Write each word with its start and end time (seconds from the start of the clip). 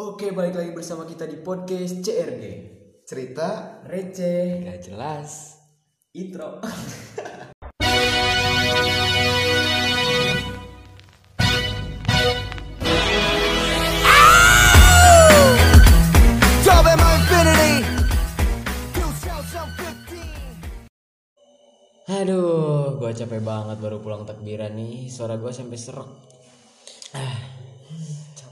Oke, 0.00 0.32
balik 0.32 0.56
lagi 0.56 0.72
bersama 0.72 1.04
kita 1.04 1.28
di 1.28 1.36
podcast 1.44 2.00
CRG. 2.00 2.44
cerita 3.04 3.84
Receh, 3.84 4.64
Gak 4.64 4.80
jelas. 4.88 5.60
intro. 6.16 6.56
Aduh, 22.08 22.96
gue 22.96 23.10
capek 23.12 23.44
banget 23.44 23.76
baru 23.76 24.00
pulang 24.00 24.24
takbiran 24.24 24.72
nih. 24.72 25.12
Suara 25.12 25.36
gue 25.36 25.52
sampai 25.52 25.76
serak. 25.76 26.08
Ah. 27.12 27.60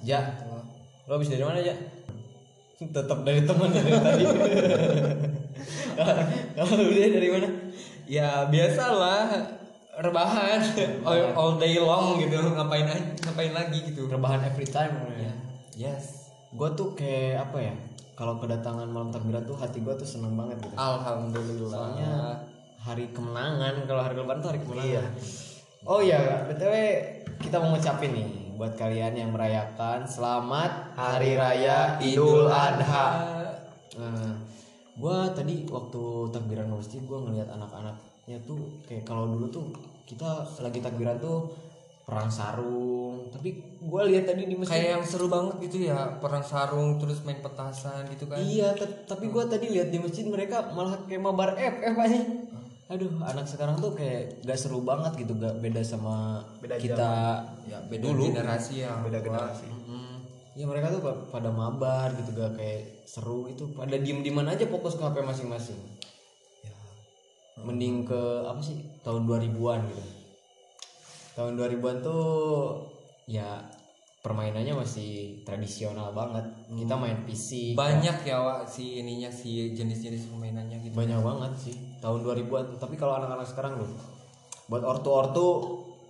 Ja, 0.06 0.30
lo 1.08 1.16
habis 1.16 1.32
dari 1.32 1.40
mana 1.40 1.64
ja? 1.64 1.72
Tetap 2.78 3.24
dari 3.24 3.42
teman 3.48 3.72
dari 3.72 3.90
tadi. 3.96 4.24
Kalau 6.54 6.72
lu 6.76 6.92
dia 6.92 7.08
dari 7.08 7.28
mana? 7.32 7.48
Ya 8.04 8.44
biasalah 8.44 9.56
rebahan 9.98 10.62
all, 11.02 11.20
all 11.34 11.52
day 11.58 11.74
long 11.80 12.22
gitu 12.22 12.38
ngapain 12.54 12.86
aja 12.86 13.02
ngapain 13.26 13.50
lagi 13.50 13.82
gitu 13.88 14.06
Rebahan 14.06 14.46
every 14.46 14.68
time. 14.68 14.94
Ya. 15.16 15.32
yes 15.74 16.30
Gue 16.52 16.70
tuh 16.76 16.92
kayak 16.92 17.50
apa 17.50 17.58
ya? 17.72 17.74
Kalau 18.12 18.36
kedatangan 18.36 18.86
malam 18.86 19.08
takbiran 19.08 19.48
tuh 19.48 19.56
hati 19.56 19.80
gue 19.80 19.94
tuh 19.96 20.06
seneng 20.06 20.36
banget 20.36 20.60
gitu. 20.60 20.76
alhamdulillah 20.76 21.72
Soalnya 21.72 22.12
hari 22.78 23.10
kemenangan. 23.16 23.88
Kalau 23.88 24.02
hari 24.04 24.14
lebaran 24.14 24.44
tuh 24.44 24.50
hari 24.52 24.60
kemenangan. 24.60 24.92
Iya. 24.92 25.04
Oh 25.88 26.04
iya, 26.04 26.44
btw 26.50 26.74
kita 27.38 27.62
mau 27.62 27.70
ngucapin 27.72 28.10
nih 28.12 28.47
buat 28.58 28.74
kalian 28.74 29.14
yang 29.14 29.30
merayakan 29.30 30.02
selamat 30.02 30.98
Hari 30.98 31.38
Raya 31.38 31.94
Idul 32.02 32.50
Adha. 32.50 33.06
Nah, 33.94 34.34
gua 34.98 35.30
tadi 35.30 35.62
waktu 35.70 36.34
takbiran 36.34 36.66
masjid 36.66 36.98
gua 37.06 37.22
ngeliat 37.22 37.46
anak-anaknya 37.54 38.42
tuh 38.42 38.82
kayak 38.82 39.06
kalau 39.06 39.30
dulu 39.30 39.46
tuh 39.46 39.70
kita 40.10 40.42
lagi 40.58 40.82
takbiran 40.82 41.22
tuh 41.22 41.54
perang 42.02 42.26
sarung, 42.26 43.30
tapi 43.30 43.78
gua 43.78 44.02
lihat 44.10 44.26
tadi 44.26 44.50
di 44.50 44.58
masjid 44.58 44.74
kayak 44.74 44.90
yang 44.90 45.04
seru 45.06 45.30
banget 45.30 45.54
gitu 45.70 45.94
ya 45.94 46.18
perang 46.18 46.42
sarung 46.42 46.98
terus 46.98 47.22
main 47.22 47.38
petasan 47.38 48.10
gitu 48.10 48.26
kan 48.26 48.42
Iya, 48.42 48.74
tapi 49.06 49.30
gua 49.30 49.46
tadi 49.46 49.70
lihat 49.70 49.94
di 49.94 50.02
masjid 50.02 50.26
mereka 50.26 50.66
malah 50.74 50.98
kayak 51.06 51.22
mabar 51.22 51.54
FF 51.54 51.94
aja. 51.94 52.20
Aduh, 52.88 53.20
anak 53.20 53.44
sekarang 53.44 53.76
tuh 53.76 53.92
kayak 53.92 54.40
gak 54.42 54.56
seru 54.56 54.80
banget 54.80 55.12
gitu, 55.18 55.36
gak 55.36 55.60
beda 55.60 55.84
sama 55.84 56.40
Beda 56.56 56.80
kita 56.80 57.10
ya 57.64 57.78
beda 57.84 58.08
generasi 58.08 58.80
yang 58.80 59.04
beda 59.04 59.20
generasi. 59.20 59.68
Mm, 59.68 60.16
ya 60.54 60.64
mereka 60.64 60.88
tuh 60.90 61.00
pa- 61.00 61.20
pada 61.30 61.52
mabar 61.52 62.16
gitu 62.16 62.32
gak 62.32 62.56
kayak 62.56 63.04
seru 63.04 63.44
itu 63.44 63.68
pada 63.70 63.92
diem 63.92 64.24
dieman 64.24 64.48
aja 64.48 64.64
fokus 64.64 64.96
ke 64.96 65.04
HP 65.04 65.20
masing-masing. 65.20 65.76
Ya. 66.60 66.72
mending 67.58 68.02
ke 68.02 68.20
apa 68.42 68.60
sih 68.60 68.80
tahun 69.02 69.26
2000-an 69.26 69.84
gitu. 69.84 70.02
Tahun 71.34 71.52
2000-an 71.54 71.96
tuh 72.00 72.24
ya 73.26 73.60
permainannya 74.18 74.72
masih 74.74 75.42
tradisional 75.42 76.10
banget. 76.10 76.46
Kita 76.66 76.94
Hmm. 76.94 77.02
main 77.02 77.18
PC 77.22 77.74
banyak 77.74 78.24
ya 78.24 78.38
Wak, 78.38 78.64
si 78.64 78.98
ininya 78.98 79.28
si 79.28 79.70
jenis-jenis 79.70 80.32
permainannya 80.32 80.80
gitu. 80.80 80.94
Banyak 80.96 81.20
banget 81.20 81.52
sih 81.60 81.76
tahun 81.98 82.20
2000-an 82.22 82.64
tuh. 82.74 82.78
tapi 82.78 82.94
kalau 82.94 83.18
anak-anak 83.18 83.46
sekarang 83.46 83.78
loh 83.78 83.90
buat 84.68 84.84
ortu-ortu 84.84 85.46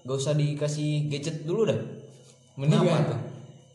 gak 0.05 0.19
usah 0.19 0.35
dikasih 0.35 1.09
gadget 1.09 1.47
dulu 1.47 1.69
dah 1.69 1.81
mending 2.59 2.85
kan 2.85 3.03
tuh? 3.07 3.21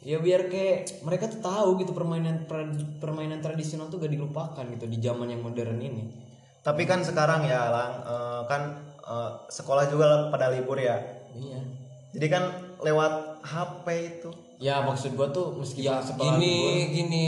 ya 0.03 0.19
biar 0.19 0.51
kayak 0.51 0.99
mereka 1.07 1.31
tuh 1.31 1.39
tahu 1.39 1.79
gitu 1.79 1.95
permainan 1.95 2.43
per- 2.43 2.75
permainan 2.99 3.39
tradisional 3.39 3.87
tuh 3.87 4.03
gak 4.03 4.11
dilupakan 4.11 4.63
gitu 4.75 4.85
di 4.85 4.99
zaman 4.99 5.31
yang 5.31 5.39
modern 5.39 5.79
ini. 5.79 6.11
Tapi 6.63 6.83
kan 6.83 7.03
sekarang 7.03 7.47
ya 7.47 7.71
lang 7.71 7.91
eh, 8.03 8.41
kan 8.51 8.61
eh, 8.99 9.31
sekolah 9.47 9.87
juga 9.87 10.27
pada 10.27 10.51
libur 10.51 10.75
ya. 10.75 10.99
Iya. 11.31 11.59
Jadi 12.13 12.27
kan 12.27 12.43
lewat 12.83 13.43
HP 13.47 13.85
itu. 14.19 14.29
Ya 14.59 14.83
maksud 14.83 15.15
gua 15.15 15.31
tuh 15.31 15.55
meskipun 15.55 15.87
ya 15.87 16.03
sekolah 16.03 16.35
gini 16.35 16.51
libur, 16.51 16.75
gini 16.91 17.25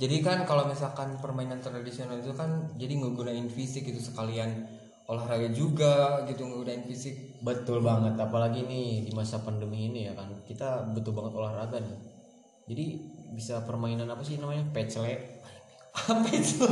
jadi 0.00 0.16
kan 0.24 0.48
kalau 0.48 0.64
misalkan 0.64 1.20
permainan 1.20 1.60
tradisional 1.60 2.16
itu 2.16 2.32
kan 2.32 2.72
jadi 2.80 2.96
ngegunain 3.04 3.52
fisik 3.52 3.84
gitu 3.84 4.00
sekalian. 4.00 4.64
Olahraga 5.10 5.50
juga 5.52 6.24
gitu 6.24 6.48
ngegunain 6.48 6.88
fisik. 6.88 7.42
Betul 7.44 7.84
banget 7.84 8.16
apalagi 8.16 8.64
nih 8.64 9.04
di 9.04 9.12
masa 9.12 9.44
pandemi 9.44 9.92
ini 9.92 10.08
ya 10.08 10.16
kan. 10.16 10.32
Kita 10.48 10.88
butuh 10.96 11.12
banget 11.12 11.32
olahraga 11.36 11.78
nih. 11.84 11.98
Jadi 12.72 12.84
bisa 13.36 13.60
permainan 13.68 14.08
apa 14.08 14.24
sih 14.24 14.40
namanya? 14.40 14.64
Pecle 14.72 15.40
apa 15.90 16.28
itu 16.30 16.62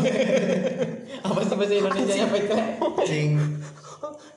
apa 1.27 1.41
sih 1.43 1.57
bahasa 1.59 1.75
Indonesia 1.75 2.15
nya 2.15 2.29
pecle 2.31 2.63
cing 3.03 3.35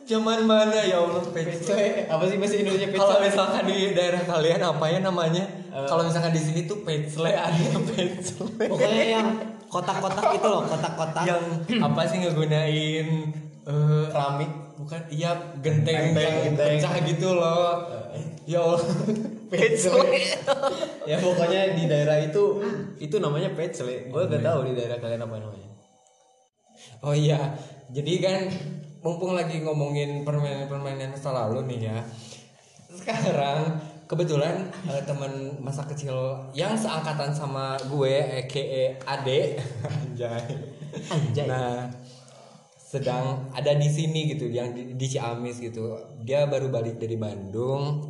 zaman 0.08 0.44
mana 0.44 0.80
ya 0.84 1.02
Allah 1.02 1.24
pecel. 1.30 2.06
Apa 2.10 2.24
sih 2.28 2.38
bahasa 2.38 2.56
Indonesia 2.58 2.88
kalau 2.92 3.16
pecle 3.16 3.26
misalkan 3.30 3.64
di 3.70 3.78
daerah 3.96 4.24
kalian 4.26 4.62
apa 4.62 4.86
ya 4.90 5.00
namanya? 5.00 5.44
Kalau 5.72 6.04
misalkan 6.04 6.34
di 6.36 6.42
sini 6.42 6.62
tuh 6.68 6.84
pecel 6.84 7.30
ada 7.32 7.80
pecel 7.94 8.46
pokoknya 8.58 9.06
yang 9.20 9.28
kotak-kotak 9.72 10.36
itu 10.36 10.48
loh 10.48 10.64
kotak-kotak. 10.68 11.24
Yang 11.24 11.44
apa 11.80 12.02
sih 12.10 12.18
ngegunain 12.26 13.08
eh 13.62 14.06
keramik 14.10 14.52
bukan 14.82 15.02
iya 15.14 15.32
genteng, 15.62 16.18
Genteng, 16.18 16.34
genteng. 16.50 16.70
pecah 16.82 16.94
gitu 17.06 17.30
loh. 17.38 17.74
Ya 18.50 18.60
Allah 18.66 18.82
pecel 19.54 19.96
ya 21.06 21.18
pokoknya 21.22 21.78
di 21.78 21.84
daerah 21.86 22.18
itu 22.20 22.60
itu 22.98 23.16
namanya 23.22 23.54
pecel 23.54 23.88
gue 23.88 24.22
gak 24.28 24.42
tahu 24.42 24.60
di 24.68 24.74
daerah 24.74 24.98
kalian 24.98 25.24
apa 25.24 25.36
namanya. 25.38 25.70
Oh 27.02 27.18
iya, 27.18 27.58
jadi 27.90 28.14
kan 28.22 28.40
mumpung 29.02 29.34
lagi 29.34 29.66
ngomongin 29.66 30.22
permainan-permainan 30.22 31.18
masa 31.18 31.34
lalu 31.34 31.66
nih 31.74 31.90
ya. 31.90 31.98
Sekarang 32.94 33.82
kebetulan 34.06 34.70
eh, 34.86 35.02
teman 35.10 35.58
masa 35.58 35.82
kecil 35.90 36.38
yang 36.54 36.78
seangkatan 36.78 37.34
sama 37.34 37.74
gue, 37.90 38.14
aka 38.46 39.02
Ade, 39.10 39.58
anjay. 39.82 40.46
Anjay. 41.10 41.48
Nah, 41.50 41.90
sedang 42.78 43.50
ada 43.56 43.74
di 43.74 43.90
sini 43.90 44.36
gitu, 44.36 44.46
yang 44.52 44.76
di, 44.76 44.94
di 44.94 45.08
Ciamis 45.10 45.58
gitu. 45.58 45.98
Dia 46.22 46.46
baru 46.46 46.70
balik 46.70 47.02
dari 47.02 47.18
Bandung. 47.18 48.06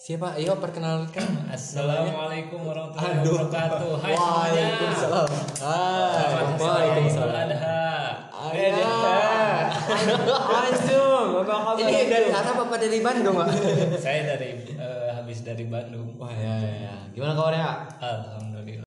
Siapa? 0.00 0.40
Ayo 0.40 0.56
perkenalkan. 0.56 1.52
Assalamualaikum 1.52 2.64
warahmatullahi 2.64 3.20
Aduh. 3.20 3.36
wabarakatuh. 3.44 3.92
Hai. 4.00 4.14
Waalaikumsalam 4.16 5.28
Ah, 5.60 6.08
Selamat 6.16 6.56
Waalaikumsalam. 6.56 7.28
Idul 8.56 8.80
Adha. 8.88 9.39
Anjum, 9.90 11.26
apa 11.42 11.54
kabar? 11.54 11.82
Ini 11.82 12.06
dari 12.06 12.28
Arab 12.30 12.56
apa 12.62 12.76
dari 12.78 12.98
Bandung, 13.02 13.34
Pak? 13.34 13.48
Saya 13.98 14.20
dari 14.36 14.50
eh, 14.70 15.08
habis 15.10 15.42
dari 15.42 15.64
Bandung. 15.66 16.14
Wah 16.16 16.30
ya, 16.30 16.54
ya, 16.58 16.74
ya. 16.86 16.94
Gimana 17.10 17.32
kabarnya? 17.34 17.68
Alhamdulillah. 17.98 18.86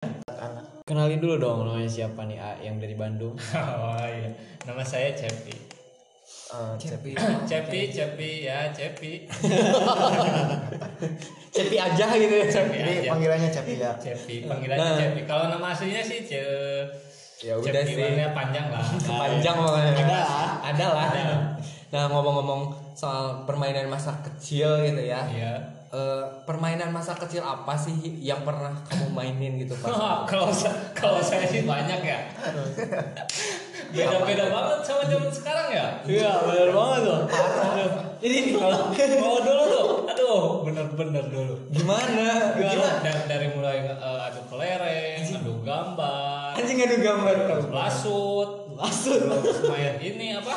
Kenalin 0.83 1.19
dulu 1.19 1.39
dong 1.39 1.57
namanya 1.63 1.87
siapa 1.87 2.27
nih 2.27 2.37
A, 2.37 2.59
yang 2.59 2.75
dari 2.77 2.95
Bandung. 2.95 3.35
Oh 3.55 4.03
iya. 4.03 4.31
Nama 4.63 4.83
saya 4.83 5.11
Cepi. 5.11 5.55
eh, 6.53 6.73
Cepi 6.77 7.11
Cepi, 7.47 7.81
Cepi 7.89 8.31
ya, 8.43 8.71
Cepi. 8.71 9.27
Cepi 11.55 11.77
aja 11.77 12.05
gitu 12.13 12.35
ya. 12.35 12.47
Cepi 12.47 12.77
aja. 12.79 13.09
panggilannya 13.11 13.49
Cepi 13.49 13.73
ya 13.77 13.91
Cepi, 13.95 14.35
panggilannya 14.43 14.91
Cepi. 14.97 15.21
Kalau 15.23 15.47
nama 15.47 15.71
aslinya 15.71 16.01
sih 16.01 16.23
Ce 16.23 16.41
Ya 17.41 17.53
udah 17.57 17.81
sih. 17.81 17.97
Panjang 18.29 18.67
lah. 18.69 18.85
panjang 19.25 19.55
pokoknya 19.57 19.91
Ada 19.95 20.17
lah. 20.21 20.49
ada 20.61 20.85
lah 20.93 21.07
nah 21.93 22.09
ngomong-ngomong 22.09 22.73
soal 22.97 23.45
permainan 23.45 23.85
masa 23.85 24.17
kecil 24.25 24.81
gitu 24.81 24.97
ya 24.97 25.21
Iya. 25.29 25.53
Eh, 25.93 26.25
permainan 26.41 26.89
masa 26.89 27.13
kecil 27.13 27.45
apa 27.45 27.77
sih 27.77 27.93
yang 28.17 28.41
pernah 28.41 28.73
kamu 28.81 29.13
mainin 29.13 29.61
gitu 29.61 29.77
Wah, 29.85 30.25
kalau 30.29 30.49
kalau 30.97 31.21
saya 31.21 31.45
sih 31.45 31.69
banyak 31.69 32.01
ya. 32.01 32.33
Beda-beda 33.93 34.49
banget 34.49 34.79
sama 34.81 35.05
zaman 35.05 35.29
sekarang 35.29 35.69
ya. 35.69 35.85
Iya, 36.01 36.31
benar 36.41 36.69
banget 36.73 36.99
tuh. 37.05 37.19
Aduh. 37.29 37.91
Ini 38.23 38.39
kalau 38.57 38.89
mau 39.21 39.37
dulu 39.45 39.63
tuh, 39.69 39.87
aduh 40.09 40.41
bener-bener 40.65 41.25
dulu. 41.29 41.55
gimana 41.69 42.55
Gimana? 42.57 42.87
Dari, 43.05 43.21
dari 43.29 43.47
mulai 43.53 43.85
eh, 43.85 44.27
adu 44.33 44.41
kelereng, 44.49 45.21
adu 45.29 45.53
gambar, 45.61 46.32
anjing 46.53 46.77
adu 46.79 46.95
gambar 46.97 47.35
adu 47.49 47.67
lasut, 47.69 48.49
Lasut. 48.73 49.21
terus 49.21 49.59
main 49.65 49.97
ini 49.97 50.33
apa? 50.33 50.55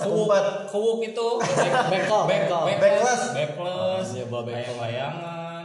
Kumpet. 0.00 0.44
Kewuk 0.68 1.04
itu, 1.04 1.26
back, 1.36 1.92
Bekal, 1.92 2.24
back, 2.24 2.48
bekal. 2.48 2.62
backless, 2.64 3.22
backless, 3.36 4.08
Iya, 4.16 4.24
bawa 4.26 4.42
bekal. 4.42 4.56
layang-layangan, 4.56 5.64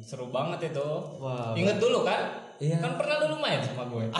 seru 0.00 0.26
banget 0.28 0.72
itu. 0.72 0.88
Wah. 1.20 1.52
Ingat 1.52 1.76
dulu 1.76 2.00
kan? 2.00 2.20
Iya. 2.56 2.80
Kan 2.80 2.96
pernah 2.96 3.20
dulu 3.20 3.36
main 3.38 3.60
sama 3.60 3.84
gue. 3.84 4.04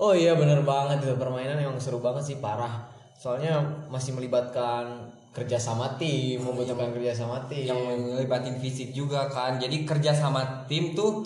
Oh 0.00 0.16
iya 0.16 0.32
bener 0.32 0.64
banget 0.64 1.04
itu 1.04 1.12
permainan 1.12 1.60
yang 1.60 1.76
seru 1.76 2.00
banget 2.00 2.24
sih 2.24 2.36
parah. 2.40 2.88
Soalnya 3.20 3.60
masih 3.92 4.16
melibatkan 4.16 5.12
kerja 5.30 5.60
sama 5.60 5.94
tim 5.94 6.40
membutuhkan 6.40 6.88
kerja 6.90 7.12
sama 7.14 7.36
tim 7.46 7.68
yang 7.68 7.76
melibatin 8.00 8.56
fisik 8.56 8.90
juga 8.90 9.28
kan 9.28 9.60
jadi 9.60 9.84
kerja 9.84 10.10
sama 10.10 10.64
tim 10.66 10.90
tuh 10.90 11.22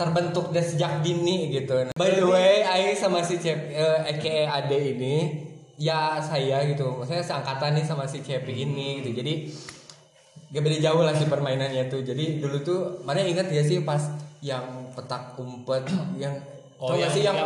terbentuk 0.00 0.48
dari 0.48 0.64
sejak 0.64 1.00
dini 1.00 1.52
gitu. 1.52 1.92
By 1.92 2.10
the 2.10 2.24
way 2.24 2.64
Aing 2.64 2.96
sama 2.96 3.20
si 3.20 3.36
Cep 3.36 3.68
eh, 3.68 4.08
aka 4.08 4.34
Ade 4.56 4.78
ini 4.90 5.14
ya 5.76 6.16
saya 6.18 6.64
gitu. 6.64 6.88
Maksudnya 6.96 7.20
seangkatan 7.20 7.76
nih 7.76 7.84
sama 7.84 8.04
si 8.04 8.20
Cepi 8.20 8.64
ini 8.64 9.00
gitu. 9.00 9.12
Jadi 9.14 9.52
gak 10.50 10.62
beda 10.62 10.78
jauh 10.80 11.02
lah 11.02 11.12
sih 11.12 11.24
permainannya 11.24 11.86
tuh. 11.86 12.00
Jadi 12.00 12.40
dulu 12.40 12.56
tuh 12.60 12.80
mana 13.04 13.20
ingat 13.20 13.48
ya 13.48 13.60
sih 13.60 13.80
pas 13.80 14.00
yang 14.40 14.64
petak 14.90 15.36
umpet 15.36 15.84
yang 16.16 16.32
Oh, 16.80 16.96
yang, 16.96 17.12
sih 17.12 17.20
yang 17.20 17.36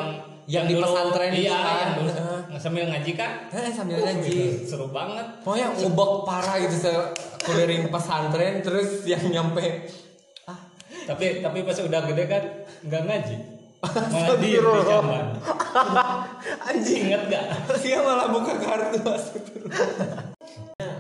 yang, 0.47 0.63
di 0.63 0.79
dulu- 0.79 0.87
pesantren 0.87 1.35
itu 1.35 1.43
iya, 1.43 1.59
kan 1.59 1.75
yang 1.75 1.93
dulu 1.99 2.11
sambil 2.55 2.87
ngaji 2.87 3.13
kan 3.19 3.33
Eh, 3.51 3.67
sambil 3.67 3.99
Uh, 3.99 4.07
ngaji. 4.07 4.31
itu 4.31 4.43
seru 4.63 4.87
banget. 4.95 5.27
Pokoknya 5.43 5.75
ngubek 5.75 6.13
parah 6.23 6.55
gitu 6.63 6.77
sekeliling 6.79 7.91
pesantren 7.91 8.63
terus 8.63 9.03
yang 9.03 9.19
nyampe 9.27 9.91
tapi 11.05 11.45
tapi 11.45 11.59
pas 11.65 11.79
udah 11.79 12.01
gede 12.09 12.25
kan 12.27 12.43
nggak 12.85 13.03
ngaji. 13.05 13.37
Malah 14.13 14.41
di 14.41 14.57
jamban 14.89 15.37
anjing 16.73 17.05
inget 17.05 17.29
gak 17.29 17.45
dia 17.85 18.01
malah 18.01 18.33
buka 18.33 18.57
kartu 18.57 18.97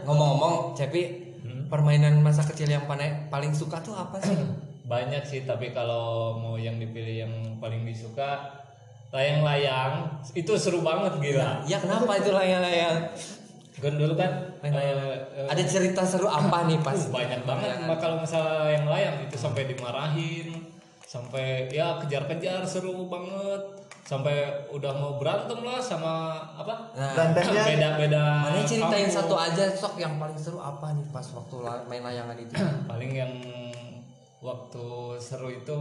ngomong-ngomong 0.04 0.76
Cepi 0.76 1.32
permainan 1.72 2.20
masa 2.20 2.44
kecil 2.44 2.68
yang 2.68 2.84
paling 2.84 3.32
paling 3.32 3.56
suka 3.56 3.80
tuh 3.80 3.96
apa 3.96 4.20
sih? 4.20 4.36
Banyak 4.92 5.24
sih 5.24 5.48
tapi 5.48 5.72
kalau 5.72 6.36
mau 6.36 6.60
yang 6.60 6.76
dipilih 6.76 7.24
yang 7.24 7.32
paling 7.56 7.88
disuka 7.88 8.60
layang-layang. 9.14 10.20
Itu 10.34 10.58
seru 10.60 10.82
banget 10.84 11.16
gila. 11.22 11.64
Ya 11.64 11.80
kenapa 11.80 12.18
itu 12.20 12.34
layang-layang 12.34 13.08
kan? 13.82 13.92
Dulu 13.98 14.14
kan 14.14 14.32
eh, 14.62 14.70
eh, 14.70 15.46
ada 15.50 15.62
cerita 15.66 16.02
seru 16.06 16.30
apa 16.30 16.66
nih 16.66 16.78
pas? 16.82 16.94
Uh, 16.94 17.10
banyak 17.10 17.42
banget. 17.42 17.68
Mak, 17.86 17.98
kalau 17.98 18.16
misalnya 18.22 18.70
yang 18.70 18.86
layang 18.86 19.16
itu 19.26 19.36
sampai 19.38 19.66
dimarahin 19.66 20.62
sampai 21.02 21.70
ya 21.70 21.98
kejar-kejar 22.02 22.62
seru 22.66 23.06
banget. 23.10 23.86
Sampai 24.04 24.68
udah 24.68 24.92
mau 25.00 25.16
berantem 25.16 25.64
lah 25.64 25.80
sama 25.80 26.36
apa? 26.60 26.92
Nah. 26.92 27.16
Berantemnya 27.16 27.62
beda-beda 27.64 28.24
mana 28.44 28.60
ceritain 28.60 29.08
kampung. 29.08 29.16
satu 29.16 29.34
aja 29.40 29.64
sok 29.72 29.96
yang 29.96 30.20
paling 30.20 30.36
seru 30.36 30.60
apa 30.60 30.92
nih 30.92 31.08
pas 31.08 31.24
waktu 31.32 31.56
main 31.88 32.04
layangan 32.04 32.36
itu? 32.36 32.52
Paling 32.90 33.12
yang 33.16 33.32
waktu 34.44 34.86
seru 35.16 35.48
itu 35.48 35.80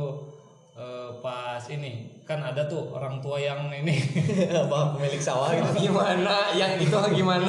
eh, 0.73 1.09
pas 1.19 1.61
ini 1.67 2.09
kan 2.23 2.39
ada 2.39 2.65
tuh 2.65 2.89
orang 2.89 3.19
tua 3.19 3.37
yang 3.37 3.67
ini 3.67 3.93
apa 4.63 4.95
pemilik 4.95 5.19
sawah 5.19 5.51
gitu 5.51 5.87
gimana 5.87 6.49
yang 6.51 6.77
itu 6.77 6.93
gimana 7.13 7.47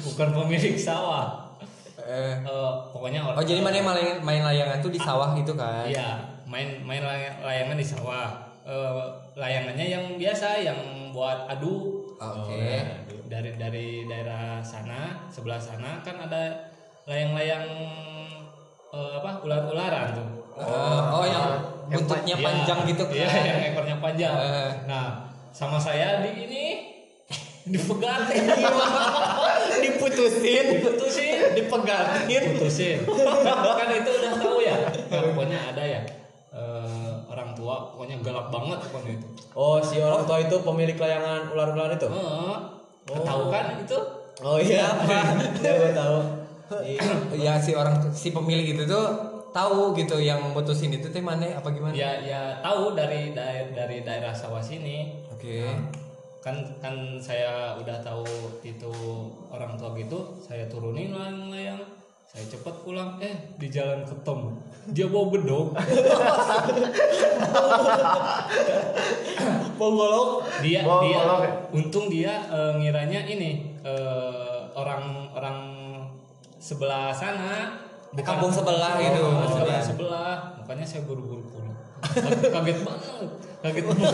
bukan 0.00 0.28
pemilik 0.34 0.76
sawah 0.76 1.50
Eh, 2.00 2.34
Eh, 2.42 2.72
pokoknya 2.90 3.22
oh 3.22 3.38
jadi 3.38 3.62
mana 3.62 3.78
main 3.78 4.18
main 4.18 4.42
layangan 4.42 4.82
tuh 4.82 4.90
di 4.90 4.98
sawah 4.98 5.30
gitu 5.36 5.54
kan 5.54 5.86
Iya, 5.86 6.18
main 6.42 6.82
main 6.82 6.98
lay- 6.98 7.38
layangan 7.38 7.76
di 7.78 7.86
sawah. 7.86 8.34
Eh, 8.66 9.04
layangannya 9.36 9.86
yang 9.86 10.04
biasa 10.18 10.58
yang 10.58 10.74
buat 11.14 11.46
adu. 11.46 12.02
Oke. 12.18 12.56
Eh, 12.56 12.82
dari 13.30 13.54
dari 13.54 13.86
daerah 14.04 14.58
sana, 14.58 15.22
sebelah 15.30 15.60
sana 15.60 16.02
kan 16.02 16.18
ada 16.18 16.50
layang-layang 17.06 17.68
eh, 18.90 19.12
apa? 19.14 19.30
ular-ularan 19.40 20.10
tuh. 20.10 20.28
Eh, 20.60 21.00
oh 21.10 21.24
yang 21.24 21.46
buntutnya 21.90 22.36
Iya, 22.36 22.44
panjang. 22.44 22.78
gitu. 22.86 23.02
Kan 23.08 23.16
Iya, 23.16 23.28
yang 23.42 23.60
ekornya 23.72 23.96
panjang. 23.98 24.34
Eh. 24.36 24.70
Nah, 24.86 25.06
sama 25.50 25.80
saya 25.80 26.20
di 26.22 26.30
ini. 26.46 26.64
Dipegatin. 27.72 28.44
Diputusin. 29.84 30.64
Diputusin. 30.78 31.38
Dipegatin. 31.56 32.42
Putusin 32.56 32.98
kan 33.78 33.88
itu 33.92 34.10
udah 34.10 34.32
tahu 34.36 34.58
ya. 34.64 34.76
Nah, 35.10 35.20
pokoknya 35.32 35.58
ada 35.74 35.82
ya. 35.84 36.00
Eh, 36.50 37.12
orang 37.30 37.54
tua 37.54 37.94
pokoknya 37.94 38.18
galak 38.26 38.50
banget 38.50 38.78
pokoknya 38.90 39.12
itu. 39.22 39.26
Oh 39.54 39.78
si 39.78 40.02
orang 40.02 40.26
tua 40.26 40.38
itu 40.42 40.56
pemilik 40.66 40.98
layangan 40.98 41.54
ular-ular 41.54 41.94
itu? 41.94 42.08
Heeh. 42.10 42.56
tahu 43.10 43.42
kan 43.50 43.64
itu? 43.78 43.98
Oh 44.42 44.58
iya. 44.58 44.86
Ya 45.62 45.72
gue 45.78 45.92
tahu. 45.94 46.18
Iya. 46.70 47.02
ya 47.34 47.52
si 47.58 47.74
orang 47.74 47.98
si 48.14 48.30
pemilik 48.30 48.78
itu 48.78 48.86
tuh 48.86 49.29
tahu 49.50 49.94
gitu 49.98 50.16
yang 50.22 50.40
mutusin 50.54 50.94
itu 50.94 51.10
teh 51.10 51.22
mana 51.22 51.58
apa 51.58 51.68
gimana? 51.70 51.94
Ya 51.94 52.18
ya 52.22 52.58
tahu 52.62 52.94
dari 52.94 53.34
dari, 53.34 53.74
dari 53.74 54.02
daerah 54.06 54.34
sawah 54.34 54.62
sini. 54.62 55.26
Oke. 55.30 55.66
Kan 56.40 56.56
kan 56.80 57.20
saya 57.20 57.76
udah 57.76 58.00
tahu 58.00 58.24
itu 58.64 58.92
orang 59.52 59.76
tua 59.76 59.92
gitu 59.92 60.40
saya 60.40 60.64
turunin 60.72 61.12
layang-layang 61.12 61.84
saya 62.30 62.46
cepat 62.46 62.86
pulang 62.86 63.18
eh 63.18 63.34
di 63.58 63.66
jalan 63.66 64.06
ketemu 64.06 64.54
dia 64.94 65.10
bawa 65.10 65.34
bedog 65.34 65.74
Ponggolok 69.80 70.46
dia 70.62 70.86
Bawa 70.86 71.02
dia 71.02 71.26
untung 71.74 72.06
dia 72.06 72.38
eh, 72.46 72.72
ngiranya 72.78 73.26
ini 73.26 73.74
eh, 73.82 74.58
orang 74.78 75.26
orang 75.34 75.58
sebelah 76.62 77.10
sana 77.10 77.82
bukan 78.10 78.24
Kampung 78.26 78.50
sebelah 78.50 78.92
gitu. 78.96 79.20
Oh, 79.22 79.46
sebelah. 79.46 79.80
sebelah. 79.80 80.34
Makanya 80.58 80.82
saya 80.82 81.02
buru-buru 81.02 81.42
pulang. 81.44 81.74
Kaget- 82.54 82.82
banget. 82.82 83.28
Kaget 83.60 83.84
banget. 83.88 84.12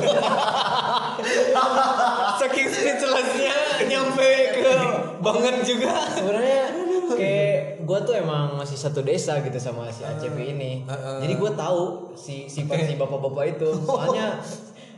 Saking 2.37 2.67
speechlessnya 2.67 3.55
nyampe 3.87 4.31
ke 4.55 4.73
banget 5.19 5.57
juga. 5.65 5.93
Sebenarnya 6.11 6.63
kayak 7.07 7.57
gue 7.81 7.99
tuh 8.03 8.15
emang 8.15 8.59
masih 8.59 8.75
satu 8.75 9.01
desa 9.01 9.39
gitu 9.41 9.57
sama 9.57 9.89
si 9.89 10.03
ACP 10.03 10.37
ini. 10.51 10.83
Heeh. 10.83 11.19
jadi 11.23 11.35
gue 11.35 11.51
tahu 11.55 12.13
si 12.13 12.45
sifat 12.47 12.85
si 12.85 12.95
bapak-bapak 12.95 13.57
itu. 13.57 13.69
Soalnya 13.87 14.43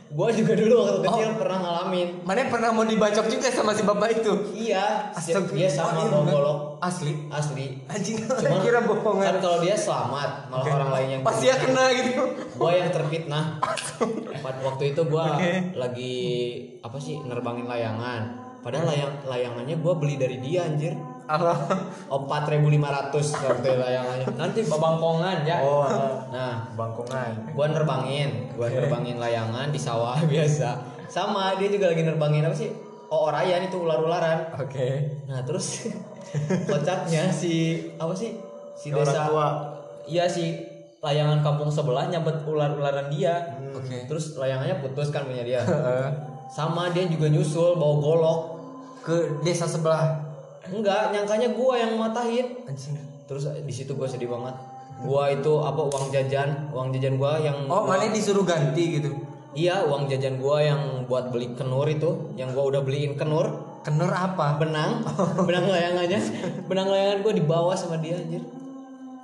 gue 0.09 0.29
juga 0.41 0.53
dulu 0.57 0.73
waktu 0.81 0.99
kecil 1.05 1.29
pernah 1.37 1.57
ngalamin. 1.61 2.07
Mana 2.25 2.49
pernah 2.49 2.69
mau 2.73 2.81
dibacok 2.81 3.29
juga 3.29 3.53
sama 3.53 3.77
si 3.77 3.85
bapak 3.85 4.09
itu? 4.17 4.33
Iya. 4.57 5.13
Astagfirullah. 5.13 5.53
dia 5.53 5.69
sama 5.69 6.01
bawa 6.09 6.25
golok 6.25 6.59
asli. 6.81 7.13
Asli. 7.29 7.65
Anjing 7.85 8.25
Cuman 8.25 8.59
kira 8.65 8.81
bohongan. 8.89 9.25
kan 9.29 9.35
kalau 9.37 9.57
dia 9.61 9.77
selamat 9.77 10.49
malah 10.49 10.65
orang 10.65 10.91
lain 10.97 11.07
yang 11.13 11.21
pasti 11.21 11.45
ya 11.45 11.55
kena 11.61 11.85
gitu. 11.93 12.23
Gue 12.57 12.71
yang 12.73 12.89
terfitnah. 12.89 13.61
Waktu 14.67 14.83
itu 14.97 15.01
gue 15.05 15.25
lagi 15.77 16.15
apa 16.81 16.97
sih 16.97 17.21
nerbangin 17.21 17.69
layangan. 17.69 18.49
Padahal 18.59 18.91
layang 18.91 19.13
layangannya 19.29 19.75
gue 19.77 19.93
beli 19.95 20.15
dari 20.17 20.37
dia 20.41 20.67
anjir 20.67 20.97
empat 21.29 22.43
ribu 22.49 22.73
lima 22.73 22.89
ratus 22.89 23.37
waktu 23.37 23.77
layangannya 23.77 24.25
nanti 24.33 24.65
babangkongan 24.65 25.45
ya. 25.45 25.61
Oh, 25.61 25.85
nah 26.33 26.65
bangkongan. 26.73 27.53
gue 27.53 27.65
nerbangin 27.69 28.29
gue 28.57 28.67
nerbangin 28.73 29.21
layangan 29.21 29.69
di 29.69 29.77
sawah 29.77 30.17
biasa. 30.31 30.81
Sama 31.05 31.53
dia 31.61 31.69
juga 31.69 31.93
lagi 31.93 32.01
nerbangin 32.01 32.49
apa 32.49 32.57
sih? 32.57 32.73
Oh 33.13 33.29
orayan 33.29 33.61
itu 33.61 33.77
ular-ularan. 33.77 34.57
Oke. 34.57 35.21
Nah 35.29 35.45
terus 35.45 35.89
kocaknya 36.69 37.29
si 37.29 37.85
apa 38.01 38.13
sih? 38.17 38.33
Si 38.73 38.89
orang 38.89 39.13
desa. 39.13 39.29
tua. 39.29 39.47
iya 40.09 40.25
si 40.25 40.57
layangan 41.05 41.45
kampung 41.45 41.69
sebelah 41.69 42.09
nyabet 42.09 42.41
ular-ularan 42.45 43.13
dia. 43.13 43.53
Oke. 43.77 44.09
Terus 44.09 44.33
layangannya 44.33 44.81
putus 44.81 45.13
kan 45.13 45.29
punya 45.29 45.45
dia. 45.45 45.61
Sama 46.57 46.89
dia 46.89 47.05
juga 47.05 47.29
nyusul 47.29 47.77
bawa 47.77 47.95
golok 48.01 48.39
ke 49.05 49.45
desa 49.45 49.69
sebelah 49.69 50.28
enggak 50.67 51.15
nyangkanya 51.15 51.55
gua 51.55 51.79
yang 51.79 51.95
matahin. 51.95 52.59
Anjing. 52.67 52.99
Terus 53.29 53.47
di 53.63 53.73
situ 53.73 53.95
gua 53.95 54.09
sedih 54.09 54.27
banget. 54.27 54.55
Gua 54.99 55.31
itu 55.31 55.53
apa 55.63 55.81
uang 55.87 56.11
jajan. 56.11 56.73
Uang 56.75 56.91
jajan 56.91 57.15
gua 57.15 57.39
yang 57.39 57.69
oh 57.71 57.87
mana 57.87 58.11
disuruh 58.11 58.43
ganti 58.43 58.99
gitu? 58.99 59.15
Iya 59.55 59.87
uang 59.87 60.11
jajan 60.11 60.37
gua 60.37 60.61
yang 60.61 60.81
buat 61.07 61.31
beli 61.31 61.55
kenur 61.55 61.87
itu. 61.87 62.35
Yang 62.35 62.59
gua 62.59 62.63
udah 62.75 62.81
beliin 62.83 63.15
kenur. 63.15 63.79
Kenur 63.79 64.11
apa? 64.11 64.59
Benang. 64.59 65.07
Benang 65.47 65.71
layangannya. 65.71 66.19
Benang 66.67 66.91
layangan 66.91 67.17
gua 67.23 67.33
dibawa 67.33 67.73
sama 67.73 67.95
dia 68.01 68.19
anjir. 68.19 68.43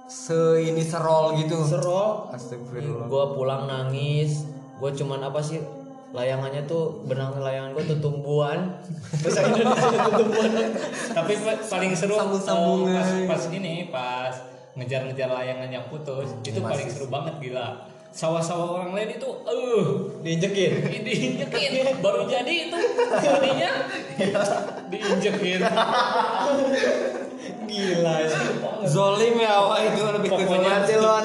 Se 0.05 0.61
ini 0.61 0.85
serol 0.85 1.33
gitu? 1.41 1.65
Serol. 1.65 2.29
Astagfirullah. 2.29 3.09
Gue 3.09 3.25
pulang 3.33 3.65
nangis. 3.65 4.45
Gue 4.77 4.93
cuman 4.93 5.25
apa 5.25 5.41
sih 5.41 5.57
layangannya 6.15 6.63
tuh 6.63 7.03
benang 7.03 7.36
layangan 7.36 7.75
gue 7.75 7.84
tuh 7.86 8.00
tumbuhan 8.00 8.79
bahasa 9.19 9.43
Indonesia 9.45 10.00
tuh 10.00 10.13
tumbuhan 10.15 10.51
tapi 11.12 11.34
pa- 11.38 11.60
paling 11.62 11.91
seru 11.91 12.15
Sambung-sambungan. 12.15 12.95
eh, 12.95 13.27
pas, 13.27 13.36
pas 13.36 13.43
ini 13.51 13.91
pas 13.91 14.34
ngejar-ngejar 14.74 15.27
layangan 15.29 15.69
yang 15.69 15.86
putus 15.86 16.31
itu 16.41 16.60
paling 16.60 16.88
seru 16.88 17.07
banget 17.07 17.36
gila. 17.41 17.84
Sawah-sawah 18.12 18.79
orang 18.79 18.95
lain 18.95 19.12
itu 19.13 19.27
eh 19.27 19.84
diinjekin. 20.24 20.72
diinjekin. 21.03 22.00
Baru 22.00 22.24
jadi 22.24 22.72
itu 22.72 22.79
tadinya 23.12 23.72
diinjekin. 24.88 25.60
Gila 27.65 28.15
ya. 28.19 28.29
Zolim 28.86 29.36
ya 29.36 29.53
wah 29.60 29.79
itu 29.79 30.00
lebih 30.01 30.29
ke 30.29 30.45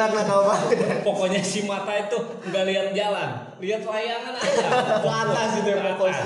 anak 0.01 0.17
nakal 0.17 0.49
banget. 0.49 1.05
Pokoknya 1.05 1.41
si 1.45 1.69
mata 1.69 1.93
itu 1.93 2.17
nggak 2.49 2.65
lihat 2.65 2.87
jalan, 2.97 3.29
lihat 3.61 3.85
layangan 3.85 4.33
aja. 4.41 4.67
Ke 5.05 5.11
atas 5.13 5.51
itu 5.61 5.71
fokus. 5.77 6.17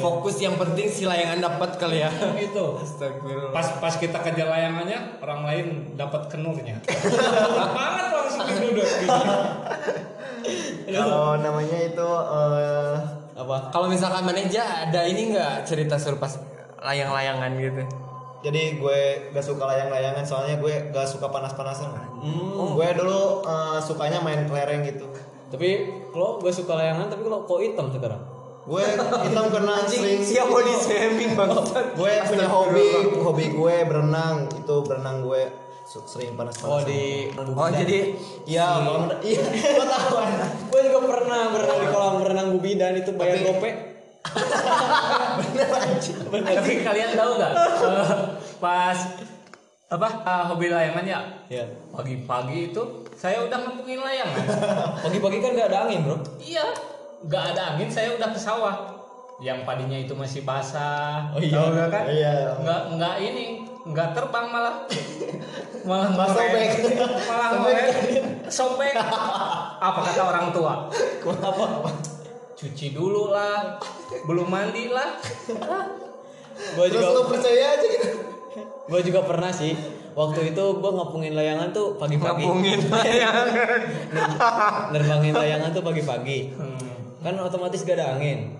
fokus 0.00 0.36
yang 0.40 0.56
penting 0.56 0.88
si 0.88 1.04
layangan 1.04 1.44
dapat 1.44 1.76
kali 1.76 2.00
ya. 2.00 2.08
Itu. 2.40 2.80
Astagfirullah. 2.80 3.52
Pas 3.52 3.68
pas 3.76 3.94
kita 4.00 4.16
kejar 4.24 4.48
layangannya, 4.48 5.20
orang 5.20 5.40
lain 5.44 5.66
dapat 6.00 6.32
kenurnya. 6.32 6.80
Banget 7.76 8.06
langsung 8.16 8.56
duduk. 8.64 8.88
Kalau 10.88 11.38
namanya 11.38 11.78
itu 11.86 12.08
eh, 12.08 12.94
Apa? 13.32 13.72
Kalau 13.72 13.88
misalkan 13.88 14.24
manajer 14.24 14.64
ada 14.64 15.04
ini 15.04 15.36
nggak 15.36 15.68
cerita 15.68 15.96
seru 15.96 16.16
pas 16.16 16.36
layang-layangan 16.82 17.52
gitu? 17.60 17.82
Jadi 18.42 18.62
gue 18.76 19.00
gak 19.30 19.46
suka 19.46 19.62
layang-layangan 19.70 20.26
soalnya 20.26 20.58
gue 20.58 20.90
gak 20.90 21.06
suka 21.06 21.30
panas-panasan. 21.30 21.94
Hmm. 21.94 22.74
Gue 22.74 22.88
dulu 22.98 23.46
eh, 23.46 23.78
sukanya 23.78 24.18
main 24.18 24.42
kelereng 24.50 24.82
gitu. 24.82 25.06
Tapi 25.54 25.86
kalau 26.10 26.42
gue 26.42 26.50
suka 26.50 26.74
layangan 26.74 27.06
tapi 27.06 27.22
kalau 27.22 27.46
kok 27.46 27.62
hitam 27.62 27.86
sekarang. 27.94 28.22
Gue 28.62 28.82
hitam 29.26 29.46
karena 29.50 29.74
sering 29.86 30.22
Siap 30.22 30.46
body 30.50 30.74
shaming 30.74 31.32
bangsat. 31.38 31.94
gue 31.94 32.12
punya 32.30 32.46
hobi 32.50 32.86
hobi 33.22 33.44
gue 33.54 33.74
berenang 33.86 34.50
itu 34.50 34.74
berenang 34.86 35.22
gue 35.22 35.42
sering 35.86 36.34
panas-panasan. 36.34 36.70
Oh 36.70 36.80
di 36.82 37.30
Oh 37.36 37.68
jadi 37.70 38.14
Iya, 38.42 38.66
iya, 39.22 39.42
lo 39.78 39.86
tahu 39.86 40.14
kan? 40.18 40.30
gue 40.66 40.80
juga 40.90 41.00
pernah 41.06 41.42
berenang 41.54 41.78
di 41.78 41.88
kolam 41.90 42.14
renang 42.26 42.48
Gubidan 42.58 42.92
itu 42.98 43.10
bayar 43.14 43.38
Tapi- 44.22 45.50
gope. 46.32 46.38
Tapi 46.40 46.72
kalian 46.80 47.10
tahu 47.18 47.30
nggak? 47.36 47.52
pas 48.62 48.98
apa 49.92 50.08
eh, 50.24 50.44
hobi 50.48 50.66
layangan 50.72 51.04
ya? 51.04 51.20
Ya. 51.52 51.64
Pagi-pagi 51.92 52.72
itu 52.72 52.82
saya 53.12 53.44
udah 53.44 53.58
ngepungin 53.60 54.00
layangan. 54.00 54.44
Pagi-pagi 55.04 55.38
kan 55.44 55.50
gak 55.52 55.68
ada 55.68 55.78
angin 55.84 56.00
bro. 56.08 56.16
Iya, 56.40 56.64
nggak 57.28 57.44
ada 57.52 57.62
angin 57.76 57.92
saya 57.92 58.16
udah 58.16 58.28
ke 58.32 58.40
sawah. 58.40 58.76
Yang 59.42 59.66
padinya 59.68 59.98
itu 59.98 60.14
masih 60.16 60.46
basah. 60.48 61.28
Oh 61.34 61.42
iya. 61.42 61.60
Tahu 61.60 61.68
nggak 61.76 61.88
kan? 61.92 62.04
Iya. 62.08 62.34
Nggak 62.62 62.80
nggak 62.96 63.14
ini, 63.20 63.44
nggak 63.84 64.08
terbang 64.16 64.46
malah. 64.48 64.74
malah 65.82 66.08
Malah 66.14 66.30
sobek. 66.30 66.70
Malah 67.28 67.48
ngorek. 67.58 67.86
Sobek. 68.48 68.94
Apa 69.82 69.98
kata 70.08 70.22
orang 70.24 70.54
tua? 70.54 70.88
Apa? 71.26 71.66
Cuci 72.62 72.94
dulu 72.94 73.34
lah. 73.34 73.82
Belum 74.22 74.46
mandi 74.46 74.86
lah. 74.86 75.18
Gue 76.78 76.86
Terus 76.86 76.94
juga 76.94 77.06
lo 77.10 77.22
percaya 77.26 77.74
aja 77.74 77.86
gitu. 77.90 78.08
gue 78.62 79.00
juga 79.02 79.20
pernah 79.26 79.50
sih. 79.50 79.74
Waktu 80.12 80.54
itu 80.54 80.64
gue 80.78 80.90
ngapungin 80.92 81.34
layangan 81.34 81.74
tuh 81.74 81.98
pagi-pagi. 81.98 82.44
ngapungin 82.46 82.80
layangan. 82.86 83.80
Nerbangin 84.94 85.34
layangan 85.34 85.70
tuh 85.74 85.82
pagi-pagi. 85.82 86.38
Hmm. 86.54 86.78
Kan 87.24 87.34
otomatis 87.42 87.82
gak 87.82 87.98
ada 87.98 88.14
angin. 88.14 88.54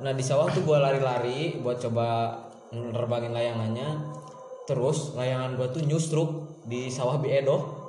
Nah 0.00 0.16
di 0.16 0.24
sawah 0.24 0.48
tuh 0.48 0.64
gue 0.64 0.78
lari-lari 0.80 1.60
buat 1.60 1.76
coba 1.76 2.40
nerbangin 2.72 3.36
layangannya. 3.36 4.16
Terus 4.64 5.12
layangan 5.12 5.60
gue 5.60 5.68
tuh 5.76 5.82
nyustruk 5.84 6.30
di 6.64 6.88
sawah 6.88 7.20
Biedo. 7.20 7.84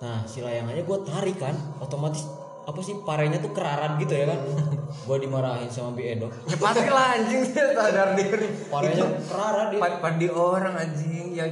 Nah 0.00 0.24
si 0.24 0.40
layangannya 0.40 0.82
gue 0.82 0.98
tarik 1.06 1.38
kan, 1.38 1.54
otomatis 1.78 2.26
apa 2.62 2.80
sih 2.80 2.94
parenya 3.02 3.42
tuh 3.42 3.50
kerarat 3.50 3.98
gitu 3.98 4.14
ya 4.14 4.30
kan? 4.30 4.38
gue 5.08 5.16
dimarahin 5.18 5.66
sama 5.66 5.92
Biedo. 5.92 6.30
Ya 6.46 6.56
pasti 6.60 6.88
lah 6.88 7.18
anjing 7.18 7.42
sadar 7.50 8.14
diri. 8.14 8.46
Parenya 8.70 9.06
kerarat 9.26 9.66
dia. 9.74 9.80
Pad 9.82 9.94
padi 9.98 10.26
orang 10.30 10.74
anjing 10.78 11.34
ya 11.34 11.46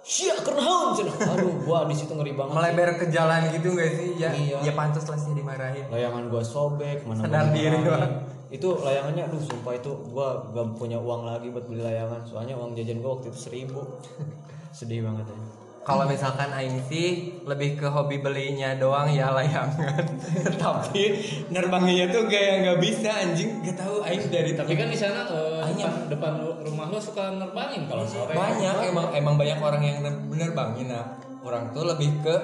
Sia 0.00 0.32
kenaun 0.32 0.96
cenah. 0.96 1.12
Aduh, 1.36 1.60
gua 1.60 1.84
di 1.84 1.92
situ 1.92 2.16
ngeri 2.16 2.32
banget. 2.32 2.56
melebar 2.56 2.90
ke 2.96 3.12
jalan 3.12 3.52
gitu 3.52 3.76
gak 3.76 3.90
sih? 3.92 4.16
Ya 4.16 4.32
Iya. 4.32 4.58
ya 4.64 4.72
pantas 4.72 5.04
lah 5.04 5.18
sih 5.20 5.36
dimarahin. 5.36 5.92
Layangan 5.92 6.32
gua 6.32 6.40
sobek, 6.40 7.04
mana 7.04 7.28
Sadar 7.28 7.52
gua 7.52 7.54
diri. 7.54 7.78
Bang. 7.84 8.12
Itu 8.48 8.80
layangannya 8.80 9.28
aduh 9.28 9.38
sumpah 9.44 9.76
itu 9.76 9.92
gua 10.08 10.40
gak 10.56 10.72
punya 10.80 10.96
uang 10.96 11.28
lagi 11.28 11.52
buat 11.52 11.68
beli 11.68 11.84
layangan. 11.84 12.24
Soalnya 12.24 12.56
uang 12.56 12.72
jajan 12.74 13.04
gua 13.04 13.20
waktu 13.20 13.28
itu 13.28 13.38
seribu. 13.38 13.80
Sedih 14.76 15.04
banget 15.04 15.28
ya. 15.28 15.38
Kalau 15.80 16.04
misalkan 16.04 16.52
Aing 16.52 16.76
sih 16.84 17.08
lebih 17.42 17.74
ke 17.74 17.88
hobi 17.88 18.20
belinya 18.20 18.76
doang 18.76 19.08
ya 19.08 19.32
layangan. 19.32 20.04
Tapi 20.60 21.02
nerbangnya 21.48 22.12
tuh 22.12 22.28
kayak 22.28 22.54
nggak 22.62 22.78
bisa 22.78 23.10
anjing. 23.10 23.64
Gak 23.64 23.80
tahu 23.80 24.04
Aing 24.04 24.28
dari 24.28 24.52
Tapi 24.52 24.76
kan 24.76 24.86
di 24.86 24.98
sana 25.00 25.24
Banyak. 25.24 26.12
depan, 26.12 26.36
depan 26.36 26.60
rumah 26.60 26.86
lo 26.86 27.00
suka 27.00 27.32
nerbangin 27.32 27.88
kalau 27.88 28.04
sore. 28.04 28.32
banyak 28.32 28.76
emang 28.86 29.06
emang 29.12 29.34
banyak 29.34 29.58
orang 29.58 29.82
yang 29.82 29.98
ner- 30.00 30.22
nerbangin 30.28 30.88
nah 30.88 31.04
orang 31.40 31.72
tuh 31.72 31.88
lebih 31.88 32.20
ke 32.20 32.34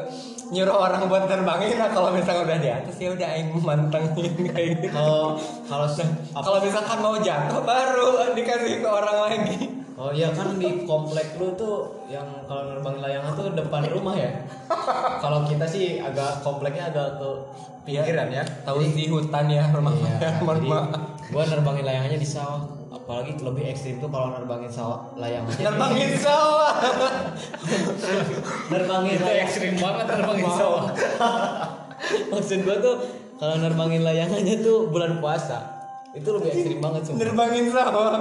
nyuruh 0.49 0.73
orang 0.73 1.05
buat 1.05 1.29
nerbangin 1.29 1.77
nah 1.77 1.93
kalau 1.93 2.11
misalnya 2.11 2.43
udah 2.45 2.59
di 2.59 2.71
atas 2.71 2.97
ya 2.97 3.13
udah 3.13 3.29
aing 3.29 3.51
mantengin 3.61 4.33
kayak 4.49 4.81
gitu 4.81 4.89
Kalau 4.89 5.37
kalau 5.69 5.87
kalau 6.33 6.59
misalkan 6.61 6.99
mau 7.01 7.17
jatuh 7.19 7.61
baru 7.61 8.33
dikasih 8.33 8.81
ke 8.81 8.89
orang 8.89 9.19
lagi 9.21 9.57
Oh 9.97 10.13
iya 10.13 10.29
kan 10.29 10.61
di 10.61 10.85
komplek 10.85 11.41
lu 11.41 11.57
tuh 11.57 12.05
yang 12.13 12.29
kalau 12.45 12.69
nerbangin 12.69 13.01
layangan 13.01 13.33
tuh 13.33 13.49
depan 13.57 13.81
rumah 13.89 14.13
ya. 14.13 14.29
kalau 15.25 15.49
kita 15.49 15.65
sih 15.65 15.97
agak 15.97 16.45
kompleknya 16.45 16.93
agak 16.93 17.17
ke 17.17 17.29
pinggiran 17.89 18.29
ya. 18.29 18.45
tahu 18.61 18.85
sih 18.85 19.09
hutan 19.09 19.49
ya 19.49 19.65
rumah 19.73 19.97
Iya, 19.97 20.37
mohon 20.45 20.61
jadi 20.61 20.69
maaf. 20.69 21.01
gua 21.33 21.43
nerbangin 21.49 21.85
layangannya 21.89 22.19
di 22.21 22.29
sawah. 22.29 22.61
Apalagi 22.93 23.41
lebih 23.41 23.65
ekstrim 23.73 23.97
tuh 23.97 24.13
kalau 24.13 24.37
nerbangin 24.37 24.69
sawah 24.69 25.17
layangannya. 25.17 25.65
nerbangin 25.65 26.11
sawah 26.29 26.75
nerbangin 28.69 29.17
Itu 29.17 29.33
ekstrim 29.33 29.75
banget 29.81 30.07
nerbangin 30.13 30.51
sawah. 30.53 30.85
Maksud 32.37 32.59
gua 32.69 32.77
tuh 32.85 32.97
kalau 33.41 33.57
nerbangin 33.65 34.05
layangannya 34.05 34.61
tuh 34.61 34.93
bulan 34.93 35.25
puasa. 35.25 35.57
Itu 36.13 36.37
lebih 36.37 36.53
ekstrim 36.53 36.79
banget 36.85 37.01
sumpah. 37.09 37.19
nerbangin 37.25 37.67
sawah 37.73 38.13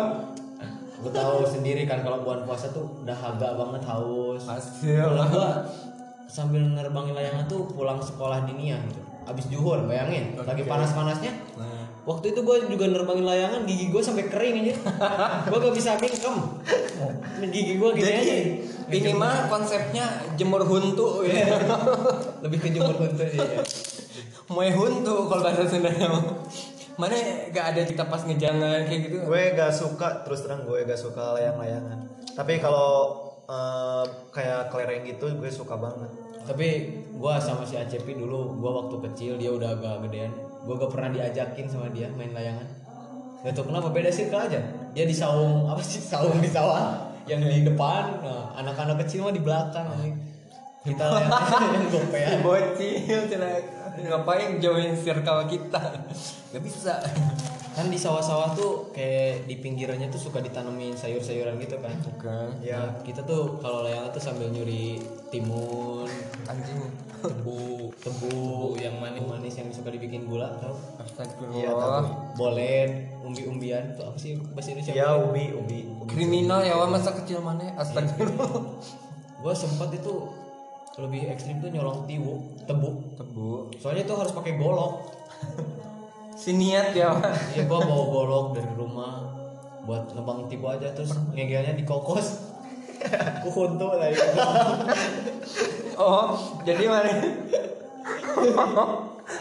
Gue 1.06 1.14
tahu 1.14 1.46
sendiri 1.46 1.86
kan 1.86 2.02
kalau 2.02 2.26
bulan 2.26 2.50
puasa 2.50 2.74
tuh 2.74 3.06
udah 3.06 3.14
agak 3.14 3.54
banget 3.54 3.86
haus. 3.86 4.42
hasil 4.42 5.06
Kalau 5.06 5.26
gua 5.30 5.62
sambil 6.26 6.66
nerbangin 6.66 7.14
layangan 7.14 7.46
tuh 7.46 7.70
pulang 7.70 8.02
sekolah 8.02 8.42
dinian 8.50 8.82
gitu. 8.90 9.06
Abis 9.30 9.46
juhur, 9.54 9.86
bayangin. 9.86 10.34
Lagi 10.34 10.66
panas-panasnya. 10.66 11.30
Waktu 12.06 12.34
itu 12.34 12.42
gue 12.42 12.58
juga 12.70 12.86
nerbangin 12.90 13.26
layangan, 13.26 13.66
gigi 13.66 13.90
gue 13.94 14.02
sampai 14.02 14.30
kering 14.30 14.66
aja. 14.66 14.74
gue 15.50 15.58
gak 15.58 15.76
bisa 15.78 15.98
mingkem. 15.98 16.36
Gigi 17.54 17.74
gue 17.78 17.90
gini 17.98 18.10
aja. 18.10 18.36
ini 18.90 19.12
mah 19.18 19.50
konsepnya 19.50 20.06
jemur 20.38 20.62
huntu 20.62 21.26
ya 21.26 21.50
Lebih 22.46 22.58
ke 22.62 22.70
jemur 22.74 22.98
sih. 23.14 23.38
ya. 23.38 23.62
Moe 24.50 24.70
huntu 24.70 25.26
kalau 25.26 25.42
bahasa 25.42 25.66
Sundanya. 25.66 26.10
Mana 26.96 27.16
gak 27.52 27.66
ada 27.76 27.82
kita 27.84 28.04
pas 28.08 28.24
ngejangan 28.24 28.88
kayak 28.88 29.02
gitu. 29.12 29.18
gue 29.28 29.44
gak 29.52 29.72
suka 29.76 30.24
terus 30.24 30.48
terang 30.48 30.64
gue 30.64 30.88
gak 30.88 30.96
suka 30.96 31.36
layang-layangan 31.36 32.08
tapi 32.36 32.60
kalau 32.60 33.20
eh, 33.48 34.06
kayak 34.32 34.72
kelereng 34.72 35.04
gitu 35.04 35.28
gue 35.36 35.52
suka 35.52 35.76
banget 35.80 36.12
Tapi 36.46 36.68
gue 37.10 37.34
sama 37.42 37.66
si 37.66 37.74
ACP 37.74 38.22
dulu, 38.22 38.62
gue 38.62 38.70
waktu 38.70 38.96
kecil 39.10 39.34
dia 39.42 39.50
udah 39.50 39.74
agak 39.74 40.06
gedean. 40.06 40.30
Gue 40.62 40.78
gak 40.78 40.94
pernah 40.94 41.10
diajakin 41.10 41.66
sama 41.66 41.90
dia 41.90 42.06
main 42.14 42.30
layangan. 42.38 42.70
Gak 43.42 43.58
tau 43.58 43.66
kenapa 43.66 43.90
beda 43.90 44.14
sih 44.14 44.30
aja. 44.30 44.62
Dia 44.94 45.06
di 45.10 45.16
saung 45.18 45.66
apa 45.66 45.82
sih 45.82 45.98
saung 45.98 46.38
di 46.38 46.46
sawah 46.46 47.18
yang 47.26 47.42
di 47.42 47.66
depan, 47.66 48.22
nah, 48.22 48.54
anak-anak 48.62 49.02
kecil 49.02 49.26
mah 49.26 49.34
di 49.34 49.42
belakang. 49.42 49.90
Kita 50.86 51.02
layangan 51.18 51.62
yang 51.74 51.86
gopean. 51.90 52.38
Bocil 52.46 53.22
cina 53.26 53.50
ngapain 54.04 54.60
join 54.60 54.92
circle 55.00 55.48
kita? 55.48 55.82
Gak 56.52 56.64
bisa. 56.64 57.00
Kan 57.76 57.92
di 57.92 58.00
sawah-sawah 58.00 58.56
tuh 58.56 58.96
kayak 58.96 59.52
di 59.52 59.60
pinggirannya 59.60 60.08
tuh 60.08 60.32
suka 60.32 60.40
ditanemin 60.40 60.96
sayur-sayuran 60.96 61.60
gitu 61.60 61.76
kan. 61.84 61.92
Bukan. 62.08 62.64
Ya 62.64 62.96
kita 63.04 63.28
tuh 63.28 63.60
kalau 63.60 63.84
layangan 63.84 64.16
tuh 64.16 64.24
sambil 64.24 64.48
nyuri 64.48 65.04
timun, 65.28 66.08
Anjing. 66.48 66.80
tebu, 67.20 67.90
tebu, 68.00 68.78
yang 68.80 68.96
manis. 69.02 69.26
manis 69.26 69.56
yang 69.58 69.68
suka 69.74 69.90
dibikin 69.92 70.30
gula, 70.30 70.56
tau? 70.62 70.78
Iya, 70.78 71.04
Astagfirullah. 71.10 72.04
bolen 72.38 72.90
umbi-umbian 73.26 73.98
tuh 73.98 74.06
apa 74.14 74.18
sih 74.20 74.38
bahasa 74.54 74.76
Indonesia 74.76 74.94
ya 74.94 75.18
ubi 75.18 75.50
ubi 75.56 75.80
Kriminal 76.06 76.62
ya 76.62 76.78
wah 76.78 76.86
masa 76.86 77.18
kecil 77.18 77.42
mana? 77.42 77.74
Astagfirullah. 77.82 78.78
gue 79.42 79.54
sempat 79.58 79.90
itu 79.96 80.14
lebih 80.96 81.28
ekstrim 81.28 81.60
tuh 81.60 81.68
nyolong 81.72 82.08
tiwu 82.08 82.56
tebu 82.64 82.90
Tebu. 83.20 83.68
soalnya 83.80 84.08
tuh 84.08 84.16
harus 84.24 84.32
pakai 84.32 84.56
golok 84.56 84.94
Si 86.36 86.52
niat 86.52 86.92
ya 86.92 87.16
iya 87.56 87.64
gue 87.64 87.80
bawa 87.80 88.06
golok 88.12 88.60
dari 88.60 88.72
rumah 88.76 89.24
buat 89.88 90.12
nebang 90.14 90.52
tibu 90.52 90.68
aja 90.68 90.92
terus 90.92 91.16
ngegelnya 91.32 91.74
di 91.74 91.88
kokos 91.88 92.52
kuhuntu 93.44 93.88
tadi 93.96 94.16
Oh, 95.96 96.60
jadi 96.68 96.92
mana? 96.92 97.24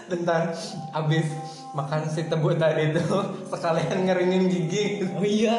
Bentar, 0.06 0.54
abis 0.94 1.26
makan 1.74 2.06
si 2.06 2.30
tebu 2.30 2.54
tadi 2.54 2.94
tuh 2.94 3.42
sekalian 3.50 4.06
ngeringin 4.06 4.46
gigi 4.46 5.02
Oh 5.18 5.26
iya. 5.26 5.58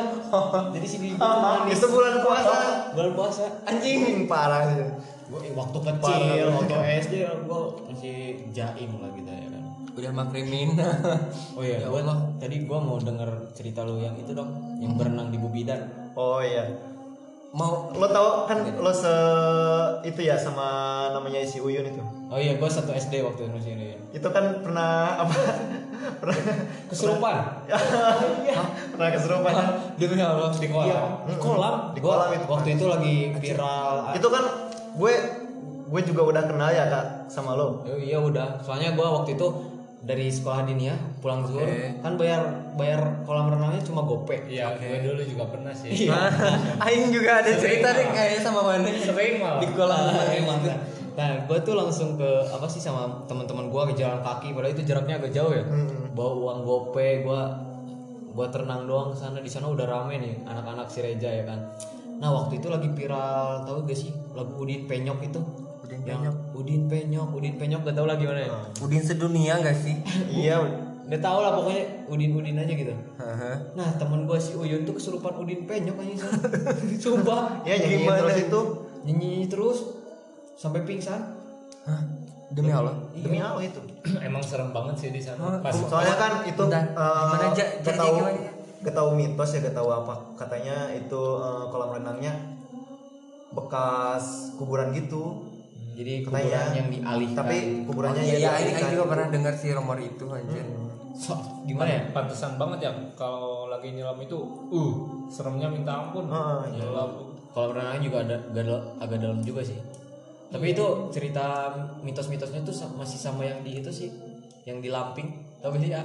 Jadi 0.72 0.88
si 0.88 0.98
gigi 1.04 1.20
manis. 1.20 1.76
Itu 1.76 1.92
bulan 1.92 2.24
puasa. 2.24 2.56
Bulan 2.96 3.12
puasa. 3.12 3.44
Anjing 3.68 4.24
parah 4.24 4.72
sih. 4.72 4.88
Gue 5.36 5.52
waktu 5.52 5.78
kecil, 5.82 6.48
waktu 6.50 6.76
SD 7.02 7.14
gue 7.44 7.60
masih 7.86 8.16
jaim 8.50 8.92
lah 8.96 9.10
gitu 9.12 9.28
ya 9.28 9.48
kan. 9.50 9.64
udah 9.96 10.12
mah 10.12 10.28
kriminal 10.28 10.92
Oh 11.54 11.64
iya, 11.64 11.80
Ya 11.80 11.88
Allah. 11.88 12.20
tadi 12.36 12.64
gua 12.64 12.80
mau 12.80 13.00
denger 13.00 13.28
cerita 13.52 13.80
lu 13.82 13.96
yang 13.98 14.12
itu 14.14 14.32
dong, 14.32 14.52
yang 14.78 14.92
berenang 14.94 15.28
di 15.30 15.38
Bubidan. 15.38 15.88
Oh 16.14 16.40
iya. 16.40 16.68
mau 17.50 17.88
Lo 17.90 18.04
tau 18.06 18.44
kan 18.44 18.60
lo 18.76 18.92
se 18.92 19.08
itu 20.04 20.20
ya 20.20 20.36
sama 20.36 20.68
namanya 21.10 21.40
si 21.42 21.60
Uyun 21.60 21.88
itu. 21.88 22.04
Oh 22.28 22.36
iya, 22.36 22.56
gua 22.56 22.68
satu 22.68 22.92
SD 22.92 23.24
waktu 23.24 23.48
itu 23.48 23.60
sini. 23.62 23.96
Itu 24.12 24.28
kan 24.28 24.60
pernah 24.60 25.16
apa? 25.18 25.32
pernah 26.20 26.36
Kesurupan. 26.92 27.36
pernah 28.92 29.10
kesurupan. 29.16 29.54
demi 29.96 30.20
Allah 30.20 30.52
di 30.52 30.68
kolam. 30.68 30.92
Iya, 30.92 31.00
di 31.24 31.36
kolam. 31.38 31.76
Di 31.96 32.02
kolam 32.04 32.30
itu. 32.36 32.46
Waktu 32.46 32.70
itu 32.76 32.86
lagi 32.86 33.16
viral. 33.34 34.12
itu 34.12 34.28
kan 34.28 34.44
gue 34.96 35.14
gue 35.86 36.02
juga 36.04 36.22
udah 36.26 36.44
kenal 36.46 36.70
ya 36.70 36.86
kak 36.88 37.06
sama 37.28 37.54
lo. 37.54 37.84
Oh, 37.84 37.96
iya 37.96 38.18
udah. 38.18 38.60
Soalnya 38.60 38.94
gua 38.94 39.22
waktu 39.22 39.38
itu 39.38 39.48
dari 40.02 40.30
sekolah 40.30 40.66
dinia 40.66 40.94
pulang 41.18 41.42
zuhur 41.42 41.66
kan 42.00 42.14
bayar 42.14 42.46
bayar 42.78 43.26
kolam 43.26 43.50
renangnya 43.50 43.82
cuma 43.82 44.02
gope. 44.02 44.38
Iya, 44.46 44.78
gue 44.78 45.02
dulu 45.02 45.22
juga 45.22 45.50
pernah 45.50 45.74
sih. 45.74 46.06
Nah, 46.06 46.30
Aing 46.86 47.10
juga 47.10 47.42
ada 47.42 47.52
cerita 47.54 47.90
deh 47.90 48.10
kayaknya 48.10 48.40
sama 48.40 48.62
mana 48.62 48.86
Sering 48.94 49.42
malah. 49.42 49.62
di 49.62 49.68
kolam 49.74 49.98
Ah, 49.98 50.26
renang 50.30 50.60
gitu. 50.62 50.78
Nah, 51.16 51.30
gue 51.48 51.58
tuh 51.64 51.74
langsung 51.74 52.20
ke 52.20 52.28
apa 52.46 52.68
sih 52.68 52.84
sama 52.84 53.24
teman-teman 53.24 53.72
gue 53.72 53.82
ke 53.90 54.04
jalan 54.04 54.20
kaki, 54.20 54.52
padahal 54.52 54.74
itu 54.74 54.84
jaraknya 54.84 55.16
agak 55.18 55.32
jauh 55.32 55.54
ya. 55.54 55.64
Bawa 56.12 56.32
uang 56.36 56.60
gope, 56.62 57.24
gue 57.24 57.42
buat 58.36 58.52
renang 58.52 58.84
doang 58.84 59.16
ke 59.16 59.18
sana. 59.18 59.40
Di 59.40 59.48
sana 59.48 59.72
udah 59.72 59.88
rame 59.88 60.20
nih 60.20 60.34
anak-anak 60.44 60.86
si 60.86 61.00
Reja 61.00 61.32
ya 61.32 61.48
kan. 61.48 61.60
Nah 62.16 62.30
waktu 62.32 62.64
itu 62.64 62.68
lagi 62.72 62.90
viral, 62.96 63.68
tahu 63.68 63.84
gak 63.84 63.98
sih 63.98 64.12
lagu 64.32 64.56
Udin 64.64 64.88
Penyok 64.88 65.20
itu? 65.26 65.40
Udin 65.84 66.00
Yang 66.08 66.34
Udin 66.56 66.82
Penyok, 66.88 67.30
Udin 67.36 67.56
Penyok 67.60 67.82
gak 67.86 67.96
tau 67.96 68.08
lah 68.08 68.16
gimana 68.16 68.40
ya? 68.48 68.50
Udin 68.80 69.04
sedunia 69.04 69.60
gak 69.60 69.76
sih 69.76 69.96
iya. 70.32 70.58
Gak 71.06 71.22
tau 71.22 71.44
lah 71.44 71.54
pokoknya 71.54 72.10
Udin 72.10 72.32
Udin 72.34 72.58
aja 72.58 72.74
gitu. 72.74 72.94
Nah 73.78 73.90
temen 74.00 74.26
gue 74.26 74.40
si 74.42 74.58
Uyun 74.58 74.88
tuh 74.88 74.98
kesurupan 74.98 75.38
Udin 75.38 75.68
Penyok 75.68 75.98
aja. 76.02 76.26
Sumpah. 77.04 77.62
Ya 77.68 77.78
nyanyi 77.78 78.08
Gimana 78.08 78.20
terus 78.26 78.38
itu? 78.48 78.62
nyanyi 79.06 79.32
terus 79.46 79.78
sampai 80.58 80.82
pingsan. 80.88 81.22
Hah? 81.86 82.02
demi 82.56 82.70
Allah 82.70 82.94
demi 83.12 83.42
Allah 83.42 83.62
itu. 83.66 83.82
Emang 84.28 84.40
serem 84.40 84.70
banget 84.70 84.96
sih 85.02 85.10
di 85.10 85.22
sana. 85.22 85.42
Oh, 85.42 85.58
Pas 85.60 85.74
Soalnya 85.74 86.16
kan 86.16 86.32
itu 86.46 86.62
Bentar, 86.62 86.84
eh, 86.94 87.26
gimana 88.14 88.55
tahu 88.94 89.18
gimana? 89.18 89.32
gak 89.32 89.34
tahu 89.34 89.40
mitos 89.42 89.50
ya 89.56 89.60
gak 89.66 89.78
tahu 89.78 89.90
apa 89.90 90.14
katanya 90.38 90.76
itu 90.94 91.22
eh, 91.42 91.64
kolam 91.74 91.92
renangnya 91.98 92.34
bekas 93.56 94.52
kuburan 94.60 94.92
gitu. 94.92 95.48
Jadi 95.96 96.28
Katanya, 96.28 96.44
kuburan 96.44 96.76
yang 96.76 96.90
dialihkan. 96.92 97.38
Tapi 97.40 97.58
kuburannya 97.88 98.24
iya, 98.28 98.36
iya, 98.36 98.36
Aing 98.36 98.68
dialihkan 98.68 98.84
Aing 98.84 98.96
juga 99.00 99.06
pernah 99.08 99.28
dengar 99.32 99.54
sih 99.56 99.72
rumor 99.72 99.98
itu 100.04 100.26
anjir. 100.28 100.66
So, 101.16 101.32
gimana 101.64 101.88
ya? 101.88 102.02
pantesan 102.12 102.60
banget 102.60 102.80
ya 102.84 102.92
kalau 103.16 103.72
lagi 103.72 103.96
nyelam 103.96 104.20
itu 104.20 104.36
uh 104.68 104.94
seremnya 105.32 105.72
minta 105.72 105.96
ampun. 105.96 106.28
Heeh, 106.28 106.76
iya. 106.76 106.84
Nyelam. 106.84 107.10
Kalau 107.56 107.72
renangnya 107.72 108.02
juga 108.04 108.18
ada 108.28 108.38
agak, 108.52 108.82
agak 109.00 109.18
dalam 109.24 109.40
juga 109.40 109.64
sih. 109.64 109.80
Tapi 110.52 110.76
itu 110.76 110.86
cerita 111.16 111.72
mitos-mitosnya 112.04 112.68
tuh 112.68 112.76
masih 113.00 113.16
sama 113.16 113.48
yang 113.48 113.64
di 113.64 113.80
itu 113.80 113.88
sih, 113.88 114.12
yang 114.66 114.82
di 114.82 114.90
Lamping. 114.90 115.30
Tahu 115.62 115.70
gak 115.72 115.82
sih 115.82 115.92
ya? 115.94 116.02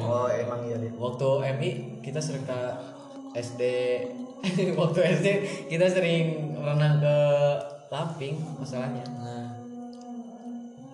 Oh 0.00 0.26
emang 0.26 0.60
iya 0.64 0.76
deh. 0.76 0.92
Waktu 0.92 1.28
MI 1.56 1.70
kita 2.00 2.18
sering 2.18 2.44
ke 2.44 2.58
SD 3.32 3.62
waktu 4.80 4.98
SD 5.20 5.26
kita 5.68 5.86
sering 5.86 6.56
renang 6.56 6.98
ke 6.98 7.16
Lamping 7.88 8.40
masalahnya. 8.56 9.04
Nah, 9.14 9.46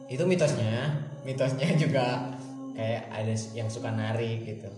Itu 0.07 0.23
mitosnya, 0.23 1.03
mitosnya 1.23 1.67
juga 1.83 2.31
kayak 2.73 3.03
ada 3.09 3.35
yang 3.55 3.67
suka 3.67 3.91
narik 3.91 4.43
gitu. 4.45 4.71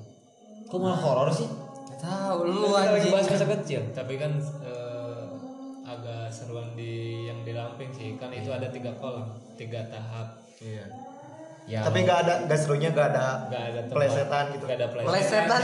Kok 0.67 0.79
malah 0.79 1.01
horor 1.01 1.29
sih? 1.33 1.49
gak 1.89 1.99
tahu 1.99 2.39
lu 2.47 2.61
Kita 2.63 2.77
lagi 2.77 2.89
anjing. 3.01 3.13
bahas 3.13 3.27
masa 3.29 3.47
kecil. 3.51 3.81
Tapi 3.91 4.15
kan 4.17 4.33
eh, 4.63 5.25
agak 5.83 6.29
seruan 6.29 6.77
di 6.77 7.25
yang 7.25 7.41
di 7.43 7.53
Lamping 7.53 7.89
sih. 7.91 8.15
Kan 8.17 8.31
itu 8.31 8.49
ada 8.49 8.69
tiga 8.69 8.93
kolam, 8.97 9.33
tiga 9.57 9.81
tahap. 9.89 10.37
Iya. 10.61 10.85
Ya, 11.69 11.85
Tapi 11.85 12.01
nggak 12.01 12.19
ada 12.25 12.35
nggak 12.49 12.59
serunya 12.59 12.89
nggak 12.97 13.09
ada 13.13 13.45
Gak 13.53 13.61
ada 13.61 13.81
tempat. 13.85 13.93
Pelesetan 13.93 14.45
gitu. 14.57 14.65
Gak 14.65 14.79
ada 14.81 14.89
pelesetan. 14.89 15.13
Plesetan 15.13 15.61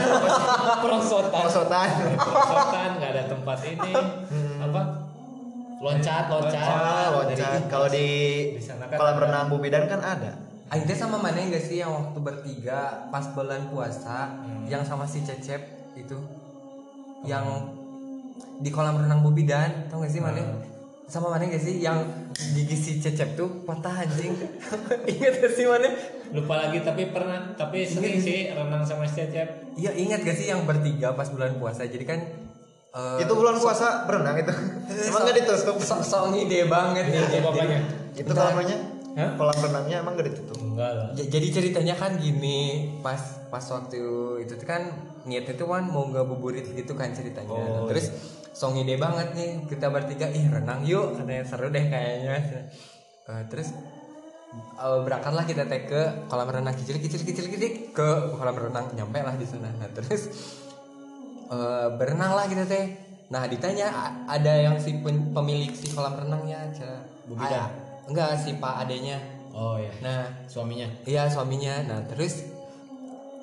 perosotan, 0.85 1.41
Maksudnya 1.41 1.83
Pelesetan, 2.13 2.89
gak 3.01 3.09
ada 3.09 3.23
tempat 3.25 3.57
ini. 3.65 3.91
Apa? 4.61 4.81
loncat, 5.75 6.25
loncat. 6.31 6.65
Ah, 6.65 7.07
loncat. 7.13 7.61
Kalau 7.67 7.87
di 7.91 8.07
Di 8.57 8.63
sana 8.63 8.87
kan 8.87 8.97
kolam 8.97 9.17
renang 9.21 9.45
Bubidan 9.49 9.85
kan 9.89 10.01
ada. 10.01 10.31
Teh 10.71 10.97
sama 10.97 11.17
mana 11.21 11.39
enggak 11.39 11.61
sih 11.61 11.79
yang 11.79 11.93
waktu 11.93 12.19
bertiga 12.19 13.09
pas 13.13 13.25
bulan 13.33 13.69
puasa 13.69 14.33
yang 14.69 14.81
sama 14.81 15.05
si 15.07 15.23
Cecep 15.23 15.61
itu 15.95 16.17
yang 17.25 17.45
di 18.59 18.69
kolam 18.69 18.99
renang 18.99 19.25
Bobidan 19.25 19.89
tau 19.89 20.01
gak 20.03 20.11
sih 20.11 20.21
mana 20.21 20.41
sama 21.05 21.33
mana 21.33 21.47
gak 21.47 21.63
sih 21.63 21.79
yang 21.79 22.01
gigi 22.35 22.75
si 22.75 22.91
Cecep 22.99 23.39
tuh 23.39 23.63
patah 23.63 24.03
anjing 24.03 24.35
ingat 25.15 25.33
gak 25.39 25.51
sih 25.55 25.63
mana 25.63 25.87
Lupa 26.35 26.67
lagi 26.67 26.83
tapi 26.83 27.07
pernah 27.07 27.55
tapi 27.55 27.87
sering 27.87 28.19
sih 28.19 28.51
renang 28.51 28.83
sama 28.83 29.07
si 29.07 29.23
Cecep. 29.23 29.79
iya 29.79 29.95
ingat 29.95 30.27
gak 30.27 30.35
sih 30.35 30.51
yang 30.51 30.67
bertiga 30.67 31.15
pas 31.15 31.31
bulan 31.31 31.55
puasa 31.55 31.87
jadi 31.87 32.03
kan 32.03 32.19
eh, 32.91 33.23
itu 33.23 33.33
bulan 33.35 33.55
puasa 33.55 34.03
berenang 34.03 34.35
itu. 34.39 34.51
emang 35.11 35.21
nggak 35.27 35.37
ditutup? 35.43 35.75
sok 35.79 36.03
sok 36.03 36.23
ngide 36.35 36.67
banget 36.67 37.05
nih 37.07 37.19
Itu 37.23 37.37
bapaknya. 37.43 37.79
Itu 38.15 38.31
kolam 38.31 38.55
renangnya? 38.55 38.79
Kolam 39.35 39.57
renangnya 39.59 39.95
emang 39.99 40.13
nggak 40.15 40.27
ditutup? 40.31 40.57
Enggak 40.63 40.91
lah. 40.95 41.07
Jadi 41.15 41.47
ceritanya 41.51 41.95
kan 41.95 42.15
gini 42.19 42.87
pas 43.03 43.19
pas 43.51 43.63
waktu 43.71 43.99
itu 44.43 44.53
tuh 44.59 44.67
kan 44.67 44.91
niatnya 45.23 45.55
tuh 45.55 45.67
kan 45.71 45.87
mau 45.87 46.07
ngabuburit 46.07 46.67
gitu 46.71 46.93
kan 46.95 47.11
ceritanya 47.15 47.55
Nah, 47.55 47.87
terus 47.87 48.11
so 48.55 48.71
ngide 48.71 48.95
banget 48.95 49.35
nih 49.35 49.51
kita 49.67 49.91
bertiga. 49.91 50.31
Ih 50.31 50.47
renang 50.47 50.87
yuk 50.87 51.19
katanya 51.19 51.43
seru 51.43 51.67
deh 51.67 51.85
kayaknya. 51.91 52.39
Eh, 53.27 53.43
terus 53.51 53.75
eh, 54.79 54.99
berangkatlah 55.03 55.43
kita 55.43 55.67
teh 55.67 55.83
ke 55.83 56.01
kolam 56.31 56.47
renang. 56.47 56.71
Kecil 56.71 57.03
kecil 57.03 57.21
kecil 57.27 57.45
kecil 57.51 57.71
ke 57.91 58.09
kolam 58.39 58.55
renang. 58.55 58.87
Nyampe 58.95 59.19
lah 59.19 59.35
di 59.35 59.43
sana. 59.43 59.67
Nah, 59.75 59.91
terus 59.91 60.31
eh, 61.51 61.87
berenang 61.99 62.31
lah 62.31 62.47
kita 62.47 62.63
teh. 62.63 62.95
Nah 63.27 63.43
ditanya 63.51 63.91
ada 64.29 64.53
yang 64.55 64.79
si 64.79 65.03
pemilik 65.03 65.73
si 65.75 65.91
kolam 65.91 66.15
renangnya 66.15 66.71
cara 66.71 67.01
enggak 68.05 68.37
si 68.37 68.53
pak 68.61 68.85
adenya 68.85 69.17
Oh 69.55 69.79
iya. 69.79 69.91
nah 70.03 70.27
Suaminya. 70.51 70.83
Iya 71.07 71.31
suaminya. 71.31 71.79
Nah 71.87 71.99
terus 72.11 72.54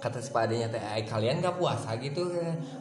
kata 0.02 0.18
si 0.18 0.34
Pak 0.34 0.50
adenya 0.50 0.66
teh, 0.66 0.82
"Eh, 0.82 1.06
kalian 1.06 1.38
gak 1.38 1.54
puasa 1.54 1.94
gitu? 1.94 2.26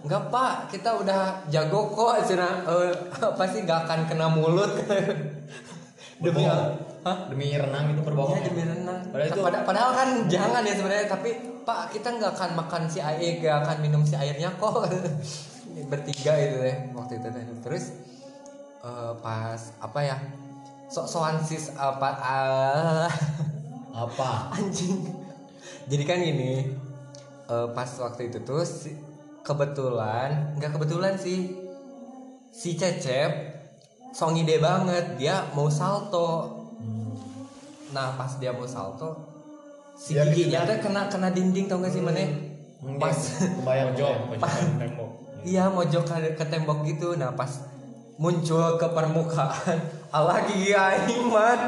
Enggak 0.02 0.34
pak, 0.34 0.74
kita 0.74 0.90
udah 0.98 1.46
jago 1.46 1.94
kok. 1.94 2.26
Cina, 2.26 2.66
eh, 2.66 2.90
apa 3.22 3.44
sih 3.46 3.62
gak 3.62 3.86
akan 3.86 4.10
kena 4.10 4.26
mulut? 4.26 4.74
demi. 6.24 6.50
Hah? 7.02 7.18
Demi 7.30 7.54
renang 7.54 7.94
itu 7.94 8.02
berbohong. 8.02 8.38
Iya 8.38 8.46
demi 8.46 8.62
renang. 8.62 9.00
Padahal 9.10 9.30
itu- 9.30 9.42
Pada- 9.42 9.64
padahal 9.64 9.92
kan 9.94 10.10
jangan 10.26 10.62
ya 10.62 10.74
sebenarnya. 10.74 11.08
Tapi 11.08 11.30
Pak 11.62 11.94
kita 11.94 12.10
nggak 12.10 12.32
akan 12.34 12.50
makan 12.58 12.84
si 12.90 12.98
air, 12.98 13.38
gak 13.38 13.58
akan 13.62 13.78
minum 13.82 14.02
si 14.02 14.18
airnya 14.18 14.50
kok. 14.58 14.86
Bertiga 15.92 16.34
itu 16.36 16.58
deh 16.58 16.78
waktu 16.92 17.18
itu 17.18 17.28
teh. 17.30 17.44
Terus 17.62 17.84
eh, 18.82 19.14
pas 19.18 19.62
apa 19.78 20.00
ya? 20.02 20.18
Sok-sokan 20.90 21.38
sis 21.40 21.70
apa? 21.74 22.10
ah, 22.18 23.10
Apa? 23.94 24.32
anjing 24.58 25.22
jadi 25.82 26.04
kan 26.06 26.18
gini 26.20 26.74
eh, 27.52 27.68
pas 27.72 27.90
waktu 28.00 28.22
itu 28.26 28.40
tuh 28.42 28.64
si- 28.64 28.96
kebetulan 29.42 30.56
nggak 30.56 30.72
kebetulan 30.72 31.14
sih. 31.16 31.52
Si 32.50 32.74
cecep 32.74 33.32
song 34.12 34.36
ide 34.36 34.60
banget 34.60 35.16
dia 35.16 35.52
mau 35.52 35.68
salto. 35.70 36.60
Nah 37.92 38.16
pas 38.16 38.32
dia 38.38 38.52
mau 38.52 38.64
salto 38.66 39.28
si 39.94 40.16
Dia 40.16 40.24
giginya 40.26 40.64
tuh 40.64 40.80
kena 40.82 41.02
kena 41.06 41.30
dinding 41.30 41.68
tau 41.68 41.78
gak 41.78 41.92
sih 41.92 42.00
mana 42.00 42.24
pas 42.98 43.14
Kebayang 43.14 43.92
Pojok, 43.94 44.16
kebayang. 44.32 44.42
pojokan 44.42 44.80
tembok. 44.80 45.10
iya 45.44 45.64
mojok 45.68 46.04
ke, 46.04 46.16
ke 46.34 46.46
tembok 46.48 46.80
gitu. 46.84 47.14
Nah 47.14 47.32
pas 47.32 47.52
muncul 48.16 48.78
ke 48.78 48.88
permukaan 48.88 49.78
Allah 50.16 50.40
gigi 50.44 50.72
aing 50.72 51.28
man 51.28 51.62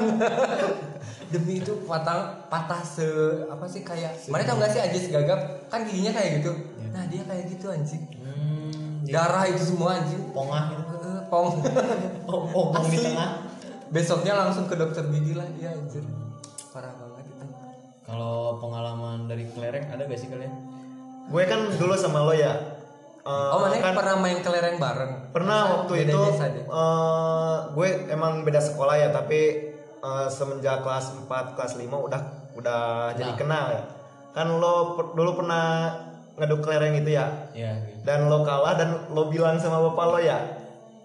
demi 1.33 1.57
itu 1.57 1.73
patah 1.83 2.45
patah 2.45 2.79
se 2.79 3.03
apa 3.49 3.65
sih 3.65 3.81
kayak 3.81 4.13
mana 4.29 4.45
tau 4.45 4.55
gak 4.55 4.69
sih 4.69 4.79
Ajis 4.79 5.09
gagap? 5.09 5.65
Kan 5.67 5.83
giginya 5.83 6.13
kayak 6.13 6.39
gitu. 6.39 6.51
Nah 6.87 7.09
dia 7.09 7.25
kayak 7.25 7.49
gitu 7.49 7.65
anjing. 7.67 8.05
Hmm, 8.15 9.01
darah 9.03 9.49
itu 9.49 9.63
semua 9.65 9.97
anjing. 9.97 10.21
Pongah 10.29 10.63
gitu. 10.69 10.93
Eh, 11.01 11.21
pong. 11.27 11.47
Oh, 12.23 12.45
oh, 12.47 12.65
di 12.79 12.95
Asli. 12.95 13.03
tengah. 13.03 13.29
besoknya 13.89 14.33
langsung 14.35 14.65
ke 14.65 14.73
dokter 14.73 15.05
gigi 15.07 15.33
lah. 15.33 15.45
Dia 15.53 15.73
anjir 15.73 16.05
parah 16.69 16.93
banget 16.93 17.25
itu. 17.27 17.45
Kalau 18.03 18.57
pengalaman 18.57 19.25
dari 19.25 19.45
kelereng 19.47 19.85
ada 19.87 20.03
gak 20.03 20.15
sih 20.15 20.29
kalian? 20.29 20.53
gue 21.23 21.43
kan 21.43 21.71
dulu 21.71 21.93
sama 21.93 22.21
lo 22.21 22.31
ya. 22.31 22.53
Eh, 23.19 23.49
Oh 23.49 23.57
mana 23.57 23.79
kan 23.79 23.95
pernah 23.95 24.15
main 24.19 24.39
kelereng 24.39 24.75
bareng? 24.75 25.31
pernah 25.31 25.59
waktu 25.79 26.03
itu 26.03 26.19
eh, 26.67 27.57
gue 27.71 27.89
emang 28.07 28.43
beda 28.43 28.59
sekolah 28.59 28.95
ya 28.97 29.09
tapi 29.09 29.72
eh, 30.03 30.27
semenjak 30.27 30.79
kelas 30.79 31.05
4 31.21 31.55
kelas 31.55 31.73
5 31.75 31.87
udah 31.87 32.21
udah 32.53 32.81
jadi 33.13 33.33
kenal 33.33 33.71
ya 33.71 33.83
kan 34.31 34.47
lo 34.51 34.93
per- 34.93 35.13
dulu 35.13 35.39
pernah 35.39 35.93
ngeduk 36.33 36.59
kelereng 36.59 36.93
itu 36.95 37.13
ya 37.13 37.29
Iya. 37.51 37.71
gitu. 37.79 38.01
dan 38.03 38.25
lo 38.25 38.41
kalah 38.41 38.73
dan 38.73 38.89
lo 39.07 39.27
bilang 39.27 39.55
sama 39.55 39.79
bapak 39.83 40.05
lo 40.07 40.19
ya 40.19 40.37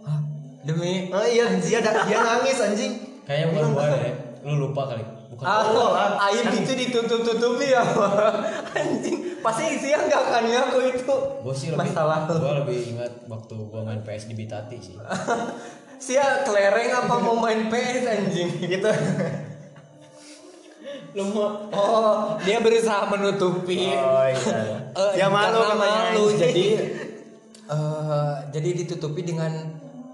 Hah? 0.03 0.19
Demi 0.63 1.09
oh 1.09 1.23
iya 1.23 1.47
dia 1.55 1.79
dia 1.81 2.19
nangis 2.19 2.59
anjing 2.59 2.93
Kayaknya 3.23 3.47
bukan 3.53 3.69
gua 3.71 3.85
deh. 3.93 4.15
Lu 4.41 4.55
lupa 4.59 4.83
kali. 4.89 5.05
Bukan. 5.29 5.45
Ah, 5.45 6.17
aib 6.27 6.49
itu 6.51 6.73
ditutup-tutupi 6.75 7.69
ya 7.69 7.85
anjing 8.75 9.37
pasti 9.39 9.69
isinya 9.71 10.09
nggak 10.09 10.23
akan 10.25 10.45
ngaku 10.49 10.79
itu 10.91 11.17
Gua 11.45 11.53
sih 11.53 11.69
lebih 11.69 11.85
masalah 11.85 12.25
gua 12.25 12.65
lebih 12.65 12.97
ingat 12.97 13.13
waktu 13.29 13.53
gua 13.69 13.85
main 13.85 14.01
PS 14.01 14.25
di 14.27 14.35
Bitati 14.35 14.77
sih. 14.81 14.97
sia 15.99 16.23
kelereng 16.43 16.91
apa 16.97 17.15
mau 17.19 17.37
main 17.37 17.67
PS 17.67 18.05
anjing? 18.07 18.51
Gitu. 18.61 18.91
Lu 21.13 21.25
mau 21.31 21.49
oh. 21.69 22.37
Dia 22.43 22.59
berusaha 22.59 23.09
menutupi. 23.09 23.91
Oh 23.91 24.25
iya. 24.25 24.93
Eh, 24.93 25.13
ya 25.17 25.27
malu 25.27 25.59
malu 25.75 26.25
jadi 26.33 26.67
eh, 27.67 28.35
jadi 28.51 28.69
ditutupi 28.77 29.23
dengan 29.23 29.51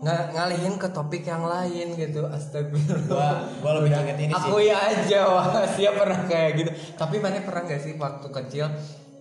nga- 0.01 0.29
ngalihin 0.31 0.77
ke 0.77 0.88
topik 0.88 1.25
yang 1.25 1.44
lain 1.44 1.94
gitu 1.94 2.25
astagfirullah. 2.25 3.09
Gua 3.09 3.31
gua 3.61 3.73
lebih 3.81 3.90
ingat 3.92 4.18
ini 4.18 4.33
sih. 4.33 4.37
aku 4.38 4.57
ya 4.59 4.77
aja 4.79 5.20
wah 5.25 5.47
siapa 5.68 5.99
pernah 5.99 6.20
kayak 6.25 6.51
gitu. 6.57 6.70
Tapi 6.94 7.16
mana 7.18 7.40
pernah 7.40 7.62
gak 7.64 7.81
sih 7.81 7.92
waktu 7.94 8.29
kecil? 8.33 8.66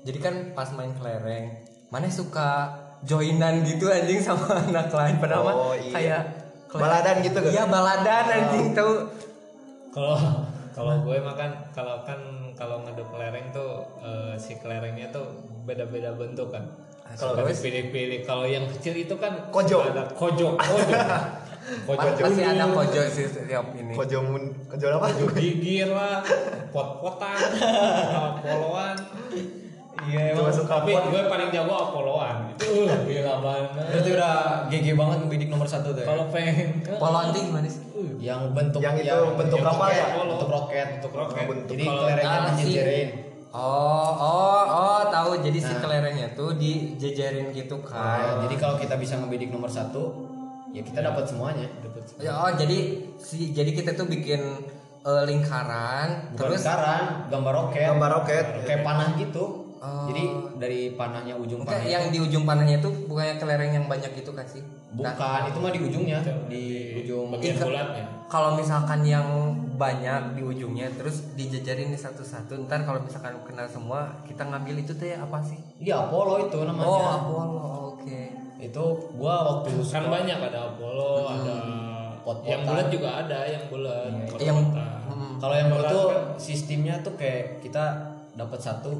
Jadi 0.03 0.17
kan 0.19 0.35
pas 0.51 0.67
main 0.71 0.91
kelereng 0.93 1.63
mana 1.87 2.09
suka 2.09 2.73
joinan 3.01 3.61
gitu 3.63 3.87
anjing 3.87 4.19
sama 4.19 4.45
anak 4.67 4.89
lain. 4.89 5.15
Padahal 5.17 5.43
mah 5.43 5.55
Oh, 5.55 5.73
iya. 5.73 5.91
kayak 5.91 6.23
Baladan 6.79 7.15
gitu 7.21 7.37
kan? 7.37 7.51
iya 7.53 7.63
baladan 7.69 8.25
anjing 8.33 8.67
kalau 9.93 10.25
kalau 10.73 10.93
gue 11.05 11.17
makan 11.21 11.49
kalau 11.69 12.01
kan 12.01 12.17
kalau 12.57 12.81
ngeduk 12.81 13.05
kelereng 13.13 13.53
tuh 13.53 13.85
eh, 14.01 14.33
si 14.41 14.57
kelerengnya 14.57 15.13
tuh 15.13 15.25
beda-beda 15.69 16.17
bentuk 16.17 16.49
kan. 16.49 16.65
Kalau 17.13 17.37
kalau 17.37 17.45
dipilih-pilih 17.45 18.25
kalau 18.25 18.45
yang 18.49 18.65
kecil 18.65 18.97
itu 18.97 19.13
kan 19.21 19.53
Kojo. 19.53 19.85
ada 19.85 20.09
kojo 20.17 20.57
kojo. 20.57 20.95
Kojo 21.87 22.09
pasti 22.19 22.41
ada 22.41 22.65
kojo 22.73 23.01
sih 23.05 23.25
setiap 23.29 23.69
ini. 23.77 23.93
Kojo 23.93 24.17
mun 24.25 24.43
kojo 24.65 24.85
apa? 24.97 25.13
Kojo 25.13 25.25
gigir 25.37 25.93
lah 25.93 26.25
pot-potan 26.73 27.37
apoloan 28.33 28.97
Iya 30.03 30.33
Cuma 30.33 30.51
suka 30.51 30.73
tapi 30.79 30.91
gue 30.91 31.21
paling 31.25 31.49
jago 31.49 31.73
apoloan. 31.73 32.35
Itu 32.51 32.65
uh, 32.85 32.99
gila 33.03 33.33
banget. 33.39 33.69
Berarti 33.89 34.09
udah 34.11 34.33
GG 34.67 34.87
banget 34.93 35.17
ngebidik 35.21 35.49
nomor 35.49 35.67
satu 35.67 35.89
tuh 35.91 36.01
ya? 36.01 36.07
kalau 36.07 36.25
pengen 36.27 36.81
ke 36.81 36.91
polo 36.95 37.17
anjing 37.19 37.45
gimana 37.47 37.67
sih? 37.67 37.81
Yang 38.19 38.41
bentuk 38.51 38.79
Yang 38.79 38.95
itu 39.01 39.17
bentuk 39.35 39.59
kapal 39.59 39.87
roket, 39.87 39.95
ya? 39.95 40.05
Bentuk 40.17 40.49
roket. 40.49 40.87
Bentuk 40.91 41.13
roket. 41.13 41.45
Bentuk 41.45 41.71
Jadi 41.71 41.83
Kalau- 41.83 42.01
kelerengnya 42.03 42.29
Ah, 42.29 42.39
si- 42.39 42.47
menjejerin 42.49 43.09
Oh, 43.53 44.09
oh, 44.17 44.63
oh, 44.65 45.01
tahu. 45.13 45.37
Jadi 45.39 45.61
si 45.61 45.69
Nah. 45.69 45.77
kelerengnya 45.77 46.27
tuh 46.33 46.57
dijejerin 46.57 47.53
gitu 47.53 47.77
Nah, 47.79 47.85
kan. 47.85 48.41
Jadi 48.41 48.55
kalau 48.57 48.75
kita 48.75 48.97
bisa 48.97 49.13
ngebidik 49.15 49.53
nomor 49.53 49.69
satu 49.69 50.33
Ya 50.73 50.81
kita 50.81 51.05
dapat 51.05 51.29
semuanya. 51.29 51.69
Ya, 52.17 52.33
oh, 52.33 52.49
jadi 52.49 52.77
si 53.15 53.53
jadi 53.53 53.69
kita 53.71 53.93
tuh 53.93 54.09
bikin 54.09 54.41
eh, 55.05 55.23
lingkaran 55.23 56.33
Bukan 56.33 56.49
terus 56.49 56.65
sekarang 56.65 57.29
gambar 57.29 57.53
roket. 57.53 57.85
Gambar 57.85 58.09
roket. 58.11 58.45
Kayak 58.65 58.81
panah 58.81 59.13
gitu 59.13 59.62
Oh. 59.83 60.07
Jadi 60.07 60.23
dari 60.55 60.81
panahnya 60.95 61.35
ujung 61.35 61.61
panah 61.61 61.83
yang 61.83 62.07
di 62.07 62.15
ujung 62.17 62.47
panahnya 62.47 62.79
tuh 62.79 62.95
bukannya 63.03 63.35
kelereng 63.35 63.71
yang 63.73 63.85
banyak 63.85 64.15
gitu 64.15 64.31
kan 64.31 64.47
sih? 64.47 64.63
Nah, 64.95 65.11
Bukan, 65.11 65.41
itu 65.51 65.57
mah 65.59 65.71
di 65.71 65.81
ujungnya 65.81 66.17
Di 66.47 66.63
ujung 66.97 67.27
bagian 67.29 67.59
bulatnya 67.59 68.05
kalau 68.25 68.55
misalkan 68.55 69.03
yang 69.03 69.27
banyak 69.73 70.33
di 70.33 70.41
ujungnya 70.41 70.87
terus 70.89 71.35
dijejerin 71.35 71.91
di 71.91 71.99
satu-satu, 71.99 72.65
ntar 72.65 72.81
kalau 72.81 72.97
misalkan 72.97 73.35
kenal 73.43 73.67
semua 73.67 74.09
kita 74.23 74.41
ngambil 74.41 74.79
itu 74.79 74.95
teh 74.95 75.13
apa 75.13 75.37
sih? 75.39 75.59
Iya 75.77 76.07
Apollo 76.07 76.47
itu 76.47 76.57
namanya 76.63 76.87
Oh, 76.87 77.03
Apollo, 77.13 77.61
oke. 77.93 78.21
Itu 78.57 78.83
gua 79.13 79.35
waktu 79.59 79.69
kan 79.83 80.07
banyak 80.07 80.39
ada 80.41 80.59
apollo 80.71 81.27
ada 81.27 81.55
Pot-potan. 82.23 82.49
yang 82.49 82.61
bulat 82.63 82.87
juga 82.87 83.09
ada 83.19 83.39
yang 83.43 83.63
bulat 83.67 84.11
Yang 84.39 84.57
pot-potan. 84.63 84.87
hmm, 85.11 85.31
Kalau 85.37 85.55
yang 85.59 85.69
Bulat 85.69 85.85
itu 85.85 85.99
kan. 85.99 86.23
sistemnya 86.39 86.95
tuh 87.03 87.13
kayak 87.13 87.59
kita 87.59 87.83
dapat 88.33 88.57
satu, 88.57 88.91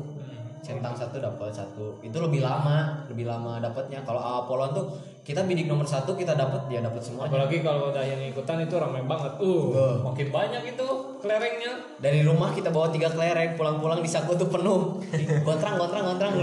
centang 0.63 0.95
satu 0.95 1.19
dapat 1.19 1.52
satu. 1.52 1.99
Itu 1.99 2.23
lebih 2.23 2.39
lama, 2.39 3.04
lebih 3.12 3.28
lama 3.28 3.60
dapatnya. 3.60 4.02
Kalau 4.08 4.17
Apollo 4.17 4.65
tuh 4.71 4.86
kita 5.23 5.43
bidik 5.43 5.67
nomor 5.67 5.84
satu 5.88 6.15
kita 6.15 6.36
dapat 6.36 6.67
dia 6.67 6.84
dapat 6.84 6.99
semuanya. 6.99 7.32
apalagi 7.32 7.63
kalau 7.63 7.95
ada 7.95 8.04
yang 8.04 8.19
ikutan 8.28 8.60
itu 8.60 8.76
ramai 8.76 9.08
banget 9.08 9.39
uh 9.39 9.63
Tuh. 9.71 10.04
makin 10.04 10.28
banyak 10.36 10.76
itu 10.76 10.88
kelerengnya 11.23 11.80
Dari 12.04 12.28
rumah 12.28 12.52
kita 12.52 12.67
bawa 12.76 12.91
tiga 12.91 13.08
kelereng, 13.08 13.56
pulang-pulang 13.56 14.04
di 14.04 14.10
saku 14.12 14.36
tuh 14.36 14.52
penuh. 14.52 14.99
Gontrang, 15.47 15.80
gontrang, 15.80 16.04
gontrang. 16.12 16.36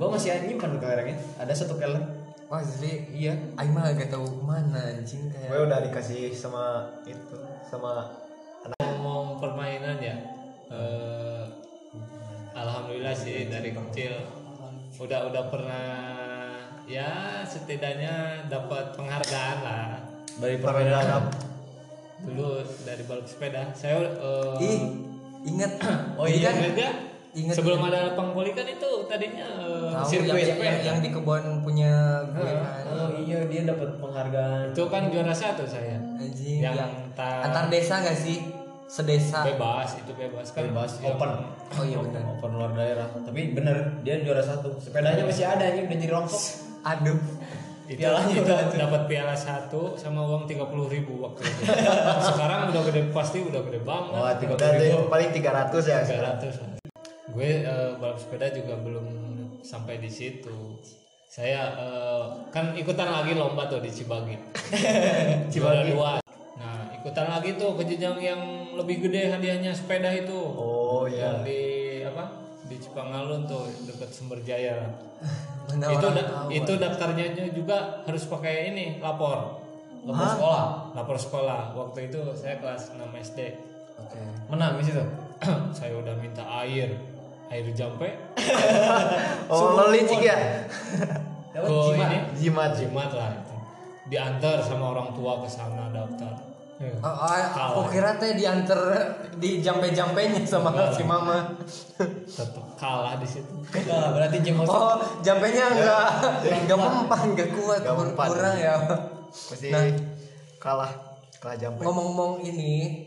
Gua 0.00 0.08
masih 0.08 0.40
nyimpan 0.48 0.80
kelerengnya. 0.80 1.16
Ada 1.36 1.52
satu 1.52 1.76
kelereng. 1.76 2.04
Wah, 2.48 2.62
jadi 2.64 3.10
Iya. 3.12 3.34
Aing 3.60 3.74
mah 3.74 3.92
gak 3.92 4.08
tahu 4.08 4.24
mana 4.40 4.78
anjing 4.96 5.28
kayak. 5.28 5.50
gue 5.50 5.60
udah 5.66 5.78
dikasih 5.82 6.30
sama 6.30 6.88
itu 7.04 7.36
sama 7.66 8.06
ngomong 8.78 9.38
permainan 9.38 9.98
ya 10.02 10.16
eh, 10.70 11.44
alhamdulillah 12.56 13.12
sih 13.12 13.52
dari 13.52 13.70
kecil 13.76 14.16
udah 14.96 15.28
udah 15.28 15.44
pernah 15.52 15.86
ya 16.88 17.44
setidaknya 17.44 18.48
dapat 18.48 18.96
penghargaan 18.96 19.58
lah 19.60 19.86
Dari 20.36 20.56
apa? 20.60 21.28
dulu 22.16 22.64
dari 22.84 23.02
balap 23.04 23.28
sepeda 23.28 23.72
saya 23.76 24.00
eh, 24.08 24.56
Ih, 24.64 24.80
inget. 25.44 25.76
Oh 26.20 26.24
iya, 26.24 26.48
kan 26.48 26.72
ingat? 26.72 26.94
Ingat. 27.36 27.54
sebelum 27.60 27.84
ada 27.84 28.08
lapang 28.08 28.32
voli 28.32 28.56
kan 28.56 28.64
itu 28.64 28.88
tadinya 29.04 29.44
tahu 29.92 30.08
sirkuit 30.08 30.48
yang, 30.48 30.56
yang, 30.56 30.76
sepeda. 30.80 30.88
yang 30.88 30.98
di 31.04 31.10
kebun 31.12 31.44
punya 31.60 31.92
gue 32.32 32.48
kan. 32.48 32.84
Oh 32.88 33.08
iya 33.20 33.44
dia 33.44 33.68
dapat 33.68 34.00
penghargaan. 34.00 34.72
itu 34.72 34.84
kan 34.88 35.02
juara 35.12 35.34
satu 35.36 35.68
saya 35.68 36.00
Anjing 36.16 36.64
yang, 36.64 36.72
yang, 36.72 36.92
ta- 37.12 37.44
antar 37.44 37.68
desa 37.68 38.00
gak 38.00 38.16
sih? 38.16 38.55
Sedesa. 38.86 39.42
bebas 39.44 39.98
itu 39.98 40.12
bebas 40.14 40.46
kan 40.50 40.62
Bebas, 40.64 40.98
yang- 40.98 41.14
open. 41.14 41.30
Oh 41.74 41.82
iya 41.82 41.98
benar. 41.98 42.22
Open 42.32 42.50
luar 42.54 42.70
daerah. 42.72 43.06
Tapi 43.10 43.50
bener 43.50 43.76
dia 44.00 44.22
juara 44.22 44.40
satu. 44.40 44.78
Sepedanya 44.78 45.22
masih 45.22 45.42
ada 45.42 45.66
ini 45.66 45.84
udah 45.84 45.96
jadi 45.96 46.12
rongsok. 46.12 46.42
Aduh. 46.94 47.18
itu, 47.86 48.02
Pialanya 48.02 48.34
itu 48.34 48.50
dapat 48.74 49.02
piala 49.06 49.30
satu 49.30 49.94
sama 49.94 50.18
uang 50.20 50.42
tiga 50.44 50.66
puluh 50.66 50.90
ribu 50.90 51.22
waktu 51.22 51.46
itu 51.46 51.70
sekarang 52.34 52.74
udah 52.74 52.82
gede 52.82 53.14
pasti 53.14 53.38
udah 53.38 53.62
gede 53.62 53.78
banget 53.80 54.10
Wah, 54.12 54.34
tiga 54.34 54.58
puluh 54.58 55.06
paling 55.06 55.30
300 55.30 55.70
ya 55.86 55.98
tiga 56.02 56.22
ratus 56.26 56.54
gue 57.30 57.50
eh, 57.62 57.90
balap 57.94 58.18
sepeda 58.18 58.50
juga 58.50 58.74
belum 58.76 59.06
sampai 59.62 60.02
di 60.02 60.10
situ 60.10 60.82
saya 61.30 61.78
eh, 61.78 62.24
kan 62.50 62.74
ikutan 62.74 63.06
lagi 63.06 63.38
lomba 63.38 63.70
tuh 63.70 63.78
di 63.78 63.86
Cibagi 63.86 64.34
Cibagi 65.54 65.94
dua 65.94 66.18
ikutan 67.06 67.30
lagi 67.30 67.54
tuh 67.54 67.78
ke 67.78 67.86
jenjang 67.86 68.18
yang 68.18 68.42
lebih 68.74 69.06
gede 69.06 69.30
hadiahnya 69.30 69.70
sepeda 69.70 70.10
itu. 70.10 70.34
Oh 70.34 71.06
iya. 71.06 71.38
Yang 71.38 71.46
di 71.46 71.62
apa 72.02 72.24
di 72.66 72.76
Cipangalun 72.82 73.46
tuh 73.46 73.62
dekat 73.86 74.10
Sumber 74.10 74.42
Jaya 74.42 74.90
Mana 75.70 75.86
itu 75.86 76.06
da- 76.10 76.26
tahu, 76.26 76.46
itu 76.50 76.72
daftarnya 76.74 77.26
juga 77.54 78.02
harus 78.02 78.26
pakai 78.26 78.74
ini 78.74 78.98
lapor. 78.98 79.62
Lapor 80.02 80.26
sekolah. 80.34 80.64
lapor 80.98 81.14
sekolah. 81.14 81.60
Waktu 81.78 82.10
itu 82.10 82.18
saya 82.34 82.58
kelas 82.58 82.98
6 82.98 83.06
SD 83.22 83.54
Oke. 84.02 84.18
Menang 84.50 84.74
di 84.82 84.90
situ. 84.90 85.02
saya 85.78 85.94
udah 85.94 86.14
minta 86.18 86.42
air. 86.66 86.90
Air 87.54 87.70
jampe. 87.70 88.10
Oh 89.46 89.78
lo 89.78 89.94
licik 89.94 90.26
ya? 90.26 90.66
ke 91.54 91.70
jimat. 91.70 92.10
ini. 92.10 92.18
Jimat. 92.34 92.70
Jimat 92.74 93.10
lah 93.14 93.30
itu. 93.30 93.54
Diantar 94.10 94.58
sama 94.58 94.90
orang 94.90 95.14
tua 95.14 95.38
ke 95.38 95.46
sana 95.46 95.94
daftar 95.94 96.55
Oh, 96.76 97.08
oh, 97.08 97.32
aku 97.80 97.88
kira 97.88 98.14
teh 98.14 98.32
diantar 98.32 98.76
di 99.34 99.58
jampe-jampenya 99.58 100.44
sama 100.44 100.68
si 100.90 101.00
mama. 101.02 101.56
tetap 102.26 102.52
kalah 102.74 103.16
di 103.16 103.24
situ 103.24 103.48
Nah, 103.82 104.12
berarti 104.12 104.36
Jimos 104.40 104.68
Oh, 104.68 104.94
jampenya 105.20 105.72
enggak 105.72 106.08
enggak 106.60 106.76
mempan, 106.76 107.32
enggak 107.32 107.48
kuat, 107.50 107.80
kur- 107.80 107.96
mempan. 107.98 108.28
kurang 108.28 108.56
ya. 108.56 108.76
pasti 109.26 109.68
Nah. 109.68 109.88
kalah 110.58 110.92
kalah 111.38 111.56
jampe 111.56 111.80
Ngomong-ngomong 111.80 112.44
ini, 112.44 113.04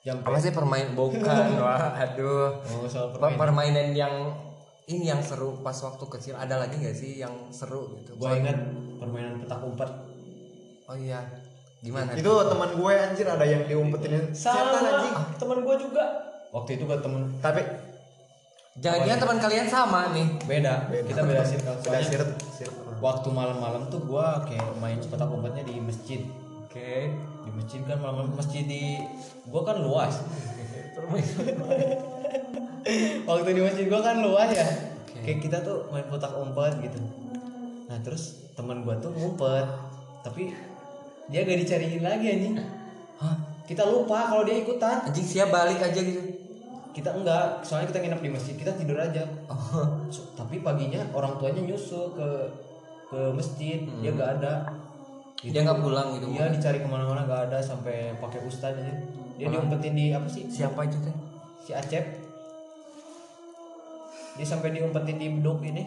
Jampe. 0.00 0.24
apa 0.24 0.38
sih 0.38 0.48
permain 0.50 0.92
bukan? 0.92 1.20
Wah, 1.60 1.92
aduh. 1.94 2.56
Oh, 2.58 2.84
soal 2.86 3.08
Per- 3.10 3.20
permainan. 3.20 3.36
permainan 3.38 3.88
yang 3.92 4.14
ini 4.86 5.04
yang 5.06 5.20
seru 5.20 5.60
pas 5.60 5.76
waktu 5.78 6.04
kecil 6.10 6.34
ada 6.34 6.56
lagi 6.58 6.76
nggak 6.76 6.92
sih 6.92 7.16
yang 7.18 7.32
seru 7.50 7.92
gitu? 7.94 8.16
Gua 8.16 8.32
ingat 8.34 8.56
permainan 8.96 9.40
petak 9.40 9.60
umpet. 9.60 9.90
Oh 10.84 10.92
iya. 10.94 11.20
Gimana? 11.84 12.16
itu 12.16 12.32
teman 12.48 12.70
gue 12.72 12.92
anjir 12.96 13.26
ada 13.28 13.44
yang 13.44 13.68
diumpetin 13.68 14.32
Sama 14.32 14.72
setan 14.72 14.84
anjing? 14.88 15.14
teman 15.36 15.58
gua 15.60 15.76
juga. 15.76 16.04
waktu 16.48 16.80
itu 16.80 16.84
ke 16.88 16.96
temen 16.98 17.22
tapi 17.38 17.60
Jangan-jangan 18.74 19.20
teman 19.20 19.38
kalian 19.38 19.66
sama 19.68 20.00
nih. 20.10 20.26
beda, 20.50 20.90
kita 20.90 21.22
beda 21.22 21.46
circle. 21.46 21.78
Sirup 22.02 22.30
sirup 22.50 22.74
waktu 22.98 23.28
malam-malam 23.30 23.86
tuh 23.86 24.02
gua 24.02 24.42
kayak 24.42 24.66
main 24.80 24.98
petak 24.98 25.28
umpetnya 25.28 25.62
di 25.62 25.78
masjid. 25.78 26.24
Oke. 26.64 27.06
di 27.44 27.50
masjid 27.52 27.84
kan 27.84 28.00
malam 28.00 28.32
masjid 28.34 28.64
di 28.64 28.98
gua 29.46 29.62
kan 29.62 29.78
luas. 29.78 30.24
Waktu 33.24 33.50
di 33.52 33.62
masjid 33.62 33.84
gua 33.86 34.00
kan 34.00 34.18
luas 34.20 34.50
ya. 34.50 34.66
Kayak 35.22 35.38
kita 35.40 35.58
tuh 35.62 35.88
main 35.88 36.04
petak 36.04 36.34
umpet 36.34 36.74
gitu. 36.82 36.98
Nah 37.86 37.98
terus 38.02 38.50
teman 38.52 38.82
gua 38.82 38.98
tuh 38.98 39.14
ngumpet. 39.14 39.64
Tapi 40.20 40.50
dia 41.28 41.40
gak 41.44 41.58
dicariin 41.64 42.02
lagi 42.04 42.26
anjing 42.28 42.54
Hah? 43.16 43.36
kita 43.64 43.82
lupa 43.88 44.28
kalau 44.28 44.44
dia 44.44 44.60
ikutan 44.60 45.00
Anjing 45.08 45.24
siap 45.24 45.48
balik 45.48 45.80
aja 45.80 45.96
gitu. 45.96 46.20
kita 46.92 47.10
enggak 47.16 47.64
soalnya 47.64 47.88
kita 47.90 47.98
nginep 48.04 48.20
di 48.20 48.30
masjid 48.30 48.54
kita 48.54 48.72
tidur 48.76 49.00
aja 49.00 49.24
Oh. 49.48 49.88
So, 50.12 50.30
tapi 50.36 50.60
paginya 50.60 51.00
orang 51.16 51.40
tuanya 51.40 51.64
nyusul 51.64 52.12
ke 52.14 52.28
ke 53.08 53.20
masjid 53.32 53.82
dia 54.02 54.10
nggak 54.12 54.30
ada 54.40 54.68
Dia 55.44 55.60
nggak 55.60 55.80
pulang 55.84 56.16
gitu. 56.16 56.32
Iya 56.32 56.48
dicari 56.48 56.80
ke 56.80 56.88
mana-mana 56.88 57.28
nggak 57.28 57.52
ada 57.52 57.58
sampai 57.60 58.16
pakai 58.16 58.40
ustad 58.48 58.80
aja. 58.80 58.94
Dia 59.36 59.52
diumpetin 59.52 59.92
di 59.92 60.08
apa 60.08 60.24
sih? 60.24 60.48
Siapa 60.48 60.88
itu 60.88 60.96
teh? 61.04 61.12
Si 61.60 61.76
Acep. 61.76 62.00
Dia 64.40 64.46
sampai 64.48 64.72
diumpetin 64.72 65.20
di 65.20 65.28
beduk 65.36 65.60
ini. 65.60 65.84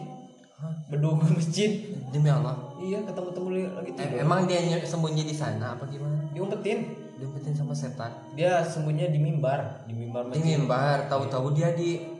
Beduk 0.88 1.22
masjid. 1.28 1.70
Demi 2.08 2.26
Allah. 2.26 2.56
Iya 2.76 3.04
ketemu-temu 3.04 3.48
lagi 3.52 3.90
Eh, 3.90 3.94
tidur. 3.94 4.18
emang 4.18 4.40
dia 4.44 4.58
ny- 4.60 4.82
sembunyi 4.82 5.22
di 5.22 5.32
sana 5.32 5.74
apa 5.74 5.84
gimana? 5.86 6.18
Diumpetin. 6.30 6.78
Diumpetin 7.14 7.52
sama 7.52 7.70
setan. 7.72 8.10
Dia 8.32 8.62
sembunyinya 8.62 9.10
di 9.10 9.20
mimbar, 9.20 9.60
di 9.84 9.92
mimbar 9.92 10.26
Di 10.26 10.38
masjid. 10.38 10.56
mimbar, 10.56 10.98
tahu-tahu 11.06 11.52
dia 11.52 11.70
di 11.72 12.18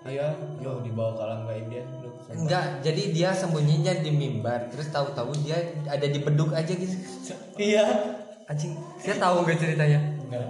Iya, 0.00 0.32
yo 0.56 0.80
dibawa 0.80 1.12
ke 1.12 1.20
alam 1.20 1.40
gaib 1.44 1.68
dia. 1.68 1.84
Enggak, 2.30 2.80
jadi 2.80 3.02
dia 3.12 3.30
sembunyinya 3.30 3.92
di 3.96 4.08
mimbar, 4.10 4.72
terus 4.72 4.88
tahu-tahu 4.88 5.28
dia 5.38 5.60
ada 5.84 6.02
di 6.02 6.18
beduk 6.18 6.50
aja 6.50 6.72
gitu. 6.72 6.96
Iya. 7.54 7.84
Anjing, 8.44 8.72
saya 8.96 9.20
tahu 9.20 9.44
gak 9.44 9.60
ceritanya? 9.60 10.00
Enggak. 10.24 10.46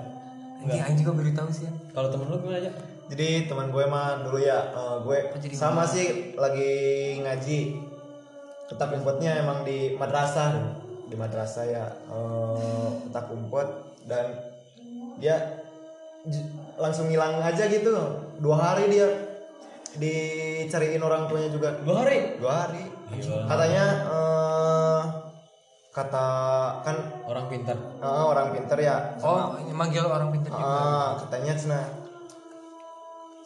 Anjing, 0.63 0.83
anjing 0.83 0.97
juga 1.03 1.13
baru 1.19 1.31
tahu 1.35 1.49
sih 1.51 1.65
ya. 1.65 1.73
Kalau 1.91 2.09
temen 2.09 2.27
lu 2.27 2.39
gimana 2.39 2.59
aja? 2.59 2.71
Jadi 3.11 3.45
teman 3.45 3.69
gue 3.69 3.85
mah 3.85 4.23
dulu 4.23 4.39
ya 4.39 4.71
eh, 4.71 4.97
gue 5.03 5.19
jadi 5.37 5.51
sama 5.53 5.83
sih 5.85 6.07
lagi 6.35 6.73
ngaji 7.19 7.59
petak 8.67 8.91
umpetnya 8.93 9.35
emang 9.37 9.63
di 9.63 9.95
madrasah 9.95 10.55
di 11.05 11.15
madrasah 11.15 11.65
ya 11.65 11.85
eh, 12.07 12.89
petak 13.05 13.27
umpet 13.29 13.69
dan 14.05 14.31
dia 15.17 15.37
langsung 16.77 17.09
hilang 17.09 17.41
aja 17.41 17.67
gitu 17.67 17.91
dua 18.39 18.57
hari 18.57 18.89
dia 18.89 19.09
dicariin 19.91 21.03
orang 21.03 21.27
tuanya 21.27 21.51
juga 21.51 21.75
Dua 21.83 22.07
hari. 22.07 22.39
dua 22.39 22.53
hari 22.63 22.85
Gila. 23.11 23.43
katanya 23.45 23.85
eh, 24.07 25.01
kata 25.91 26.27
kan 26.81 26.97
Orang 27.27 27.51
pintar. 27.51 27.75
eh, 27.75 28.07
orang 28.25 28.55
pinter 28.55 28.79
ya 28.79 29.19
Oh, 29.19 29.51
manggil 29.73 30.07
orang 30.07 30.31
pintar 30.31 30.51
juga. 30.53 30.63
Ah, 30.65 31.09
katanya 31.19 31.53
cina 31.53 31.81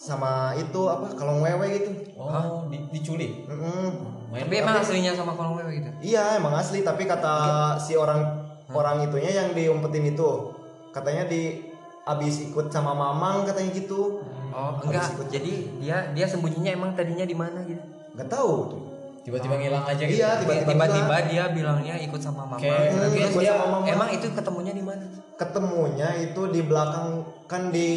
sama 0.05 0.33
itu 0.55 0.81
apa 0.85 1.17
kalau 1.17 1.41
wewe 1.41 1.67
gitu. 1.75 1.91
Oh, 2.15 2.69
di, 2.69 2.77
diculik. 2.93 3.49
Mm-mm. 3.49 3.89
Main 4.29 4.45
Tapi 4.45 4.55
emang 4.61 4.77
aslinya 4.77 5.13
sama 5.15 5.33
kolong 5.33 5.57
wewe 5.57 5.81
gitu. 5.81 5.89
Iya 6.05 6.37
emang 6.37 6.53
asli 6.53 6.85
tapi 6.85 7.05
kata 7.05 7.35
si 7.79 7.97
orang 7.97 8.21
orang 8.69 9.01
itunya 9.03 9.33
yang 9.35 9.49
diumpetin 9.53 10.05
itu 10.07 10.53
katanya 10.91 11.25
di 11.25 11.73
abis 12.05 12.45
ikut 12.45 12.69
sama 12.69 12.93
mamang 12.93 13.49
katanya 13.49 13.73
gitu. 13.73 14.21
Oh, 14.53 14.77
Habis 14.77 14.85
enggak. 14.87 15.09
ikut. 15.17 15.29
Jadi 15.33 15.53
dia 15.81 15.97
dia 16.13 16.27
sembunyinya 16.29 16.71
emang 16.71 16.91
tadinya 16.93 17.25
di 17.25 17.33
mana 17.33 17.65
gitu. 17.65 17.81
Nggak 18.13 18.29
tahu 18.29 18.53
tuh. 18.69 18.83
tiba-tiba 19.25 19.57
ngilang 19.57 19.89
aja 19.89 20.05
gitu. 20.05 20.21
Iya 20.21 20.37
tiba-tiba 20.37 20.69
Tiba-tiba 20.69 21.17
dia 21.25 21.45
bilangnya 21.49 21.97
ikut 21.97 22.21
sama 22.21 22.45
mama. 22.45 22.61
Kayak- 22.61 22.93
Hmm, 22.93 23.09
Terus 23.09 23.33
ikut 23.33 23.41
dia 23.41 23.53
sama 23.57 23.67
mama. 23.73 23.85
emang 23.89 24.09
itu 24.13 24.27
ketemunya 24.31 24.73
di 24.73 24.85
mana? 24.85 25.05
ketemunya 25.35 26.09
itu 26.21 26.41
di 26.47 26.61
belakang 26.63 27.09
kan 27.45 27.73
di 27.73 27.91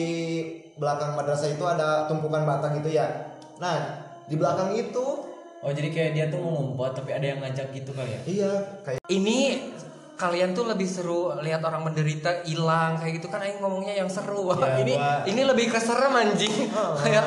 belakang 0.77 1.13
madrasah 1.13 1.49
itu 1.49 1.61
ada 1.61 2.05
tumpukan 2.05 2.41
bata 2.43 2.69
gitu 2.71 2.89
ya. 2.89 3.33
Nah 3.57 3.77
di 4.23 4.35
belakang 4.35 4.73
itu 4.73 5.25
Oh, 5.57 5.73
jadi 5.73 5.89
kayak 5.89 6.11
dia 6.13 6.25
tuh 6.27 6.37
mau 6.37 6.53
ngumpet 6.53 7.01
tapi 7.01 7.11
ada 7.11 7.25
yang 7.27 7.41
ngajak 7.41 7.73
gitu 7.73 7.89
kali 7.89 8.07
ya. 8.07 8.19
iya 8.23 8.51
kayak 8.85 9.01
Ini 9.03 9.37
kalian 10.15 10.53
tuh 10.53 10.65
lebih 10.65 10.85
seru 10.85 11.33
lihat 11.35 11.59
orang 11.59 11.81
menderita 11.81 12.41
hilang 12.43 12.93
kayak 12.95 13.17
gitu 13.17 13.25
kan 13.25 13.41
aing 13.41 13.57
ngomongnya 13.57 13.93
yang 13.95 14.05
seru. 14.05 14.45
Wah, 14.45 14.53
Ya, 14.55 14.77
ini 14.81 14.93
gua- 14.93 15.25
ini 15.25 15.41
lebih 15.43 15.65
keserem 15.67 16.13
anjing. 16.13 16.53
Kayak 17.01 17.25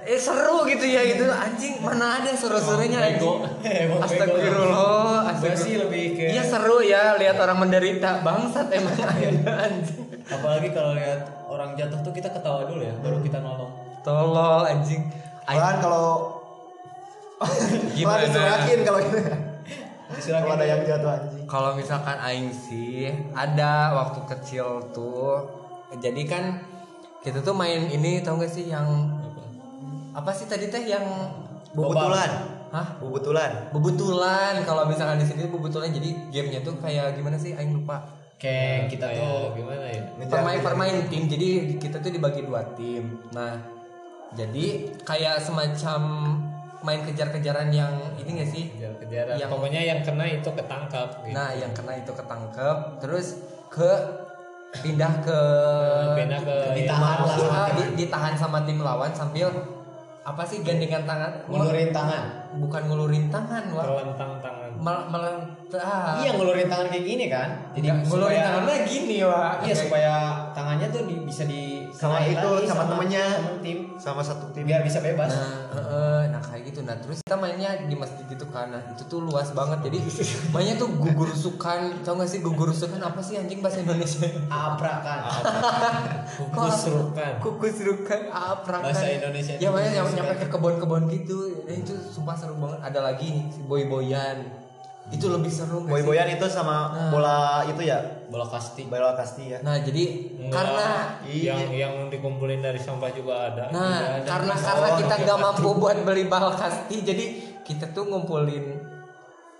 eh 0.00 0.16
seru 0.16 0.64
gitu 0.64 0.86
ya 0.86 1.02
gitu 1.04 1.26
anjing 1.28 1.82
mana 1.82 2.16
ada 2.16 2.30
seru-serunya 2.32 2.96
anjing. 2.96 3.26
Astagfirullah, 4.06 5.26
astagfirullah. 5.26 5.58
sih 5.58 5.74
lebih 5.76 6.04
ke 6.14 6.24
Iya 6.30 6.42
seru 6.42 6.78
ya 6.80 7.14
lihat 7.16 7.36
orang 7.36 7.58
menderita 7.58 8.22
bangsat 8.22 8.70
emang 8.70 8.96
anjing. 9.02 10.17
Apalagi 10.28 10.68
kalau 10.76 10.92
lihat 10.92 11.20
orang 11.48 11.72
jatuh 11.74 11.98
tuh 12.04 12.12
kita 12.12 12.28
ketawa 12.28 12.68
dulu 12.68 12.84
ya, 12.84 12.94
baru 13.00 13.18
kita 13.24 13.40
nolong. 13.40 13.72
Tolol 14.04 14.62
anjing. 14.68 15.08
Malahan 15.48 15.76
kalau 15.80 16.38
Gimana? 17.96 18.18
Malah 18.18 18.26
disurakin 18.26 18.78
kalau 18.82 18.98
gitu. 19.00 19.18
Kalau 20.28 20.54
ada 20.58 20.66
yang 20.66 20.82
jatuh 20.82 21.10
anjing. 21.14 21.44
Kalau 21.46 21.70
misalkan 21.78 22.16
aing 22.18 22.50
sih 22.50 23.08
ada 23.32 23.94
waktu 23.94 24.20
kecil 24.26 24.90
tuh. 24.90 25.46
Jadi 26.02 26.22
kan 26.28 26.60
kita 27.22 27.40
tuh 27.40 27.54
main 27.56 27.88
ini 27.88 28.20
tau 28.20 28.36
gak 28.36 28.50
sih 28.50 28.68
yang 28.68 28.86
apa 30.12 30.34
sih 30.34 30.50
tadi 30.50 30.66
teh 30.66 30.84
yang 30.84 31.04
Bubutulan. 31.68 32.30
Hah? 32.72 32.86
Bubutulan. 33.00 33.50
Bebutulan. 33.70 34.54
Kalau 34.64 34.88
misalkan 34.88 35.20
di 35.20 35.26
sini 35.28 35.46
bebutulan 35.48 35.92
jadi 35.92 36.10
gamenya 36.32 36.60
tuh 36.64 36.80
kayak 36.80 37.16
gimana 37.16 37.36
sih 37.36 37.52
aing 37.52 37.76
lupa. 37.76 38.02
Kayak 38.38 38.86
kita 38.88 39.06
Kayak 39.08 39.18
tuh 39.18 39.50
gimana 39.52 39.84
ya 39.84 40.02
Ngejar- 40.14 40.30
Permain 40.32 40.60
permain 40.62 40.96
tim. 41.06 41.22
Jadi 41.26 41.48
kita 41.76 41.98
tuh 41.98 42.10
dibagi 42.10 42.42
dua 42.42 42.62
tim. 42.72 43.18
Nah, 43.30 43.58
jadi 44.30 44.66
kayak 45.02 45.42
semacam 45.42 46.00
main 46.78 47.02
kejar-kejaran 47.02 47.68
yang 47.68 47.90
ini 48.16 48.38
gak 48.38 48.48
sih? 48.48 48.70
kejar-kejaran 48.70 49.34
Yang- 49.34 49.50
pokoknya 49.50 49.80
yang 49.82 50.00
kena 50.00 50.24
itu 50.24 50.46
ketangkap 50.48 51.08
gitu. 51.20 51.34
Nah, 51.34 51.50
yang 51.50 51.74
kena 51.74 51.92
itu 51.96 52.12
ketangkep, 52.14 52.76
terus 52.98 53.26
ke 53.66 53.90
pindah 54.78 55.12
ke 55.18 55.40
pindah 56.14 56.40
ke 56.40 56.56
ditahan 56.76 57.18
lah 57.18 57.34
sama 57.34 57.50
Ah, 57.50 57.66
tim. 57.66 57.74
di- 57.74 57.94
ditahan 57.98 58.34
sama 58.38 58.58
tim 58.62 58.78
lawan 58.78 59.10
sambil 59.10 59.50
apa 60.22 60.42
sih 60.44 60.60
gandengan 60.60 61.02
tangan? 61.02 61.32
ngulurin 61.48 61.90
tangan. 61.90 62.22
Bukan 62.54 62.82
ngulurin 62.86 63.26
tangan, 63.26 63.64
wah. 63.72 63.84
terlentang 63.84 64.32
tangan 64.38 64.70
Mal 64.78 65.10
malah 65.10 65.34
ah, 65.74 66.16
Iya, 66.16 66.30
ngulurin 66.32 66.64
tangan 66.64 66.88
kayak 66.88 67.04
gini 67.04 67.24
kan. 67.26 67.48
Jadi 67.72 67.86
nggak, 67.86 67.98
ngulurin 68.06 68.32
supaya 68.32 68.44
tangannya 68.48 68.78
gini, 68.84 69.16
wah. 69.20 69.34
Iya, 69.34 69.58
Kayak- 69.60 69.80
supaya 69.84 70.14
tangannya 70.50 70.86
tuh 70.88 71.02
di- 71.04 71.22
bisa 71.22 71.42
di 71.44 71.62
Sama 71.90 72.16
itu, 72.22 72.48
lagi 72.48 72.66
sama 72.66 72.84
temennya. 72.86 73.24
sama 73.28 73.50
tim 73.58 73.78
Sama 73.98 74.22
satu 74.22 74.46
tim. 74.50 74.64
biar 74.64 74.80
bisa 74.80 74.98
bebas. 74.98 75.28
Nah, 75.28 75.52
heeh, 75.74 76.20
nah 76.30 76.40
kayak 76.40 76.62
gitu. 76.64 76.80
Nah, 76.82 76.96
terus 76.96 77.18
kita 77.20 77.36
mainnya 77.36 77.70
di 77.82 77.92
masjid 77.92 78.24
gitu 78.24 78.46
kan. 78.48 78.70
Nah, 78.70 78.82
itu 78.88 79.02
tuh 79.04 79.20
luas 79.20 79.52
banget. 79.52 79.78
Jadi 79.84 79.98
mainnya 80.48 80.74
tuh 80.76 80.88
gugur 80.90 81.28
sukan. 81.28 82.00
Tau 82.00 82.14
gak 82.14 82.28
sih 82.28 82.40
gugur 82.40 82.70
sukan 82.70 83.00
apa 83.00 83.18
sih 83.18 83.36
anjing 83.36 83.58
bahasa 83.58 83.82
Indonesia? 83.82 84.24
Abrakan. 84.48 85.20
kukus 86.38 86.76
serukan 86.84 87.32
kukus 87.40 87.76
rukan 87.82 88.20
aprakan 88.30 88.92
Bahasa 88.92 89.08
Indonesia 89.10 89.54
ya 89.54 89.68
itu 89.68 89.72
kukus 89.72 90.14
nyampe 90.14 90.34
ke 90.36 90.46
kebun-kebun 90.46 91.02
gitu 91.10 91.38
ya, 91.66 91.74
itu 91.74 91.92
sumpah 91.98 92.36
seru 92.36 92.54
banget 92.54 92.78
ada 92.84 93.00
lagi 93.02 93.26
nih 93.32 93.44
si 93.48 93.60
boy 93.64 93.88
boyan 93.88 94.38
itu 95.08 95.24
lebih 95.26 95.48
seru? 95.48 95.82
Boy-boyan 95.82 96.28
itu 96.28 96.44
sama 96.46 96.76
bola 97.08 97.64
itu 97.64 97.80
ya. 97.82 97.96
Bola 98.26 98.44
kasti. 98.44 98.84
Bola 98.84 99.12
kasti 99.14 99.48
ya. 99.48 99.58
nah 99.60 99.76
jadi 99.78 100.04
Enggak, 100.38 100.52
karena 100.54 100.86
yang 101.24 101.60
yang 101.70 101.94
dikumpulin 102.06 102.60
dari 102.60 102.76
sampah 102.76 103.08
juga 103.10 103.48
ada 103.48 103.64
nah 103.68 104.20
karena 104.22 104.54
karena 104.54 104.88
kita 104.96 105.14
nggak 105.18 105.38
mampu 105.38 105.68
buat 105.74 105.96
beli 106.02 106.24
bal 106.24 106.52
kasti 106.52 107.00
jadi 107.02 107.24
kita 107.62 107.90
tuh 107.90 108.04
ngumpulin 108.06 108.80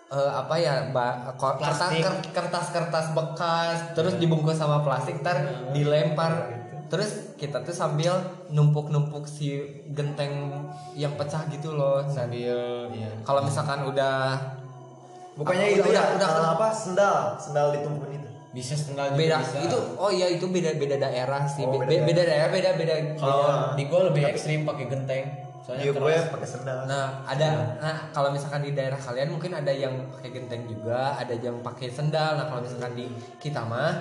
eh, 0.09 0.33
apa 0.35 0.55
ya 0.57 0.89
ba- 0.89 1.33
ko- 1.35 1.57
kertas 1.57 1.77
Plastik. 1.79 2.01
ker- 2.01 2.25
kertas-kertas 2.31 3.07
bekas 3.13 3.77
terus 3.93 4.17
dibungkus 4.17 4.57
sama 4.57 4.81
plastik 4.81 5.21
ntar 5.21 5.37
dilempar 5.71 6.57
terus 6.87 7.37
kita 7.37 7.61
tuh 7.61 7.73
sambil 7.73 8.17
numpuk-numpuk 8.49 9.25
si 9.25 9.61
genteng 9.91 10.65
yang 10.95 11.13
pecah 11.15 11.45
gitu 11.47 11.73
loh 11.73 12.01
Sambil 12.07 12.89
ya. 12.91 13.09
kalau 13.23 13.45
misalkan 13.45 13.85
udah 13.85 14.41
Bukannya 15.39 15.65
Apa, 15.65 15.73
itu 15.73 15.83
udah- 15.87 16.05
ya? 16.05 16.17
udah- 16.19 16.53
apa? 16.53 16.67
Sendal, 16.69 17.17
sendal 17.39 17.67
ditumpukin 17.71 18.19
itu. 18.19 18.29
Bisa 18.49 18.75
sendal 18.75 19.13
juga 19.13 19.21
beda 19.21 19.37
bisa. 19.39 19.57
itu 19.61 19.79
oh 19.95 20.11
iya 20.11 20.27
itu 20.27 20.47
beda 20.49 20.71
beda 20.75 20.97
daerah 20.99 21.43
sih. 21.45 21.63
Oh, 21.63 21.79
Be- 21.79 21.85
beda 21.85 22.03
beda, 22.03 22.23
daerah. 22.25 22.51
beda 22.51 22.71
beda 22.75 22.95
Kalau 23.15 23.45
di 23.77 23.83
gua 23.87 24.01
lebih 24.09 24.25
ekstrim 24.27 24.67
pakai 24.67 24.89
genteng. 24.89 25.25
Soalnya 25.61 25.85
Iya 25.85 25.93
gue 25.93 26.01
keras. 26.01 26.33
pakai 26.33 26.49
sendal. 26.49 26.79
nah 26.87 27.07
ada 27.23 27.49
nah 27.77 27.97
kalau 28.09 28.33
misalkan 28.33 28.65
di 28.65 28.73
daerah 28.73 28.97
kalian 28.97 29.29
mungkin 29.29 29.53
ada 29.53 29.69
yang 29.69 29.93
pakai 30.11 30.31
genteng 30.33 30.65
juga 30.65 31.13
ada 31.15 31.35
yang 31.37 31.61
pakai 31.61 31.87
sendal. 31.89 32.35
Nah 32.35 32.49
kalau 32.49 32.65
misalkan 32.65 32.97
di 32.97 33.07
kita 33.37 33.61
mah 33.63 33.93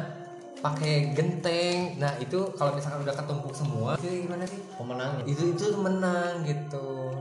pakai 0.58 1.12
genteng. 1.12 2.00
Nah 2.00 2.16
itu 2.18 2.40
kalau 2.56 2.72
misalkan 2.72 3.04
udah 3.04 3.14
ketumpuk 3.14 3.52
semua 3.52 3.94
itu 3.96 4.26
gimana 4.26 4.42
sih? 4.42 4.64
Pemenangnya. 4.74 5.22
Itu 5.28 5.44
itu 5.52 5.66
menang 5.76 6.42
gitu 6.42 7.12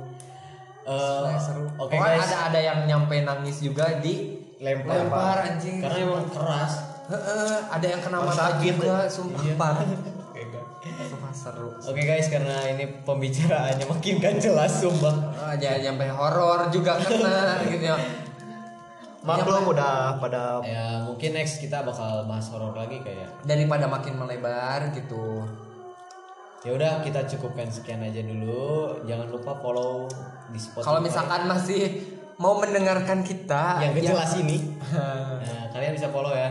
Eh, 0.87 1.35
seru 1.37 1.67
oke 1.77 1.93
guys. 1.93 2.23
ada 2.23 2.37
ada 2.49 2.61
yang 2.63 2.79
nyampe 2.87 3.19
nangis 3.21 3.59
juga 3.59 3.99
di 3.99 4.39
lempar 4.57 5.03
lempar 5.03 5.37
anjing. 5.45 5.83
Karena 5.83 5.99
emang 6.01 6.31
keras. 6.31 6.73
Heeh, 7.07 7.55
ada 7.69 7.87
yang 7.87 8.01
kena 8.01 8.19
mata 8.19 8.55
sakit. 8.55 8.75
juga 8.77 8.97
sumpah. 9.07 9.43
Parah 9.57 9.87
sumpah 11.07 11.33
seru. 11.33 11.69
Oke 11.77 12.03
guys, 12.03 12.27
karena 12.27 12.57
ini 12.71 13.03
pembicaraannya 13.03 13.85
makin 13.85 14.17
kan 14.17 14.35
jelas 14.39 14.79
sumpah. 14.79 15.15
Ah, 15.35 15.55
jangan 15.55 15.93
sampai 15.93 16.09
horor 16.09 16.61
juga 16.71 16.97
kena 16.99 17.37
gitu. 17.67 17.85
Ya 17.85 17.99
Maklum 19.27 19.75
udah 19.75 20.23
pada 20.23 20.63
Ya 20.63 21.03
mungkin 21.03 21.35
next 21.35 21.59
kita 21.59 21.83
bakal 21.83 22.31
bahas 22.31 22.47
horor 22.47 22.79
lagi 22.79 23.03
kayak. 23.03 23.27
daripada 23.43 23.91
makin 23.91 24.15
melebar 24.15 24.95
gitu 24.95 25.43
Ya 26.67 26.75
udah 26.75 26.93
kita 26.99 27.23
cukupkan 27.31 27.71
sekian 27.71 28.03
aja 28.03 28.19
dulu. 28.19 28.99
Jangan 29.07 29.31
lupa 29.31 29.55
follow 29.55 30.11
di 30.51 30.59
Spotify. 30.59 30.83
kalau 30.83 31.01
misalkan 31.01 31.47
masih 31.47 31.83
mau 32.37 32.59
mendengarkan 32.59 33.23
kita 33.23 33.79
yang 33.81 33.95
ya- 33.95 34.11
jelas 34.11 34.35
ini, 34.35 34.75
nah, 35.47 35.71
kalian 35.71 35.95
bisa 35.95 36.11
follow 36.11 36.35
ya. 36.35 36.51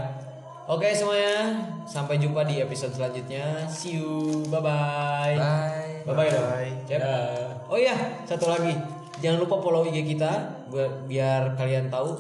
Oke 0.66 0.90
semuanya, 0.90 1.62
sampai 1.86 2.18
jumpa 2.18 2.42
di 2.42 2.58
episode 2.58 2.96
selanjutnya. 2.96 3.68
See 3.70 4.00
you, 4.00 4.42
bye 4.50 4.58
bye. 4.58 5.36
bye 5.36 6.10
Bye 6.10 6.16
bye 6.16 6.30
dong. 6.32 6.48
Bye. 6.48 6.74
Cep. 6.88 7.02
Oh 7.70 7.78
iya, 7.78 7.94
satu 8.26 8.50
lagi. 8.50 8.74
Jangan 9.20 9.46
lupa 9.46 9.60
follow 9.60 9.84
IG 9.84 10.16
kita 10.16 10.64
biar 11.06 11.54
kalian 11.54 11.92
tahu 11.92 12.18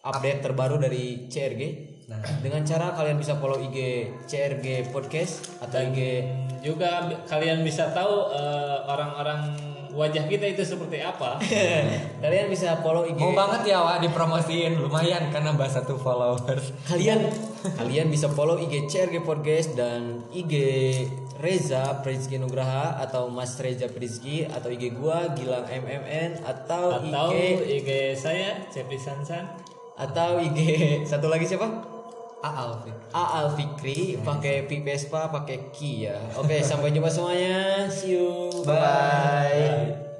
update 0.00 0.40
terbaru 0.40 0.78
dari 0.78 1.26
CRG. 1.28 1.91
Nah, 2.10 2.18
dengan 2.42 2.66
cara 2.66 2.92
kalian 2.98 3.18
bisa 3.18 3.38
follow 3.38 3.62
IG 3.62 4.10
CRG 4.26 4.90
Podcast 4.90 5.62
atau 5.62 5.78
IG 5.78 6.26
juga 6.62 7.10
kalian 7.26 7.62
bisa 7.62 7.90
tahu 7.94 8.30
eh, 8.34 8.78
orang-orang 8.86 9.72
wajah 9.92 10.24
kita 10.26 10.56
itu 10.56 10.62
seperti 10.64 11.04
apa. 11.04 11.36
Kalian 12.24 12.48
bisa 12.48 12.80
follow 12.80 13.04
IG 13.04 13.20
mau 13.20 13.36
banget 13.36 13.76
ya 13.76 13.84
Wak 13.84 14.00
dipromosiin. 14.08 14.80
Lumayan 14.80 15.28
karena 15.28 15.52
bahas 15.52 15.76
satu 15.76 16.00
followers. 16.00 16.72
Kalian 16.88 17.28
kalian 17.78 18.08
bisa 18.08 18.32
follow 18.32 18.56
IG 18.56 18.88
CRG 18.88 19.20
Podcast 19.22 19.76
dan 19.76 20.24
IG 20.32 20.54
Reza 21.38 22.00
Prizki 22.00 22.40
Nugraha 22.40 23.02
atau 23.04 23.28
Mas 23.28 23.54
Reza 23.60 23.90
Prizki 23.90 24.48
atau 24.48 24.72
IG 24.72 24.96
gua 24.96 25.36
Gilang 25.36 25.68
MMN 25.68 26.40
atau, 26.42 26.98
atau 26.98 27.28
IG 27.34 27.84
IG 27.84 27.88
saya 28.16 28.64
Cepi 28.72 28.96
Sansan. 28.96 29.44
Atau 29.92 30.40
IG 30.40 30.58
satu 31.10 31.28
lagi 31.28 31.44
siapa? 31.44 31.91
Aal 32.42 32.82
Fikri. 32.82 32.98
Fikri 33.54 33.94
iya, 33.94 34.18
iya. 34.18 34.26
pakai 34.26 34.56
P 34.66 34.70
Vespa, 34.82 35.30
pakai 35.30 35.70
Kia. 35.70 36.10
Ya. 36.10 36.16
Oke, 36.34 36.58
okay, 36.58 36.60
sampai 36.60 36.90
jumpa 36.90 37.06
semuanya. 37.06 37.86
See 37.86 38.18
you. 38.18 38.50
Bye. 38.66 38.74
Bye. 38.74 40.11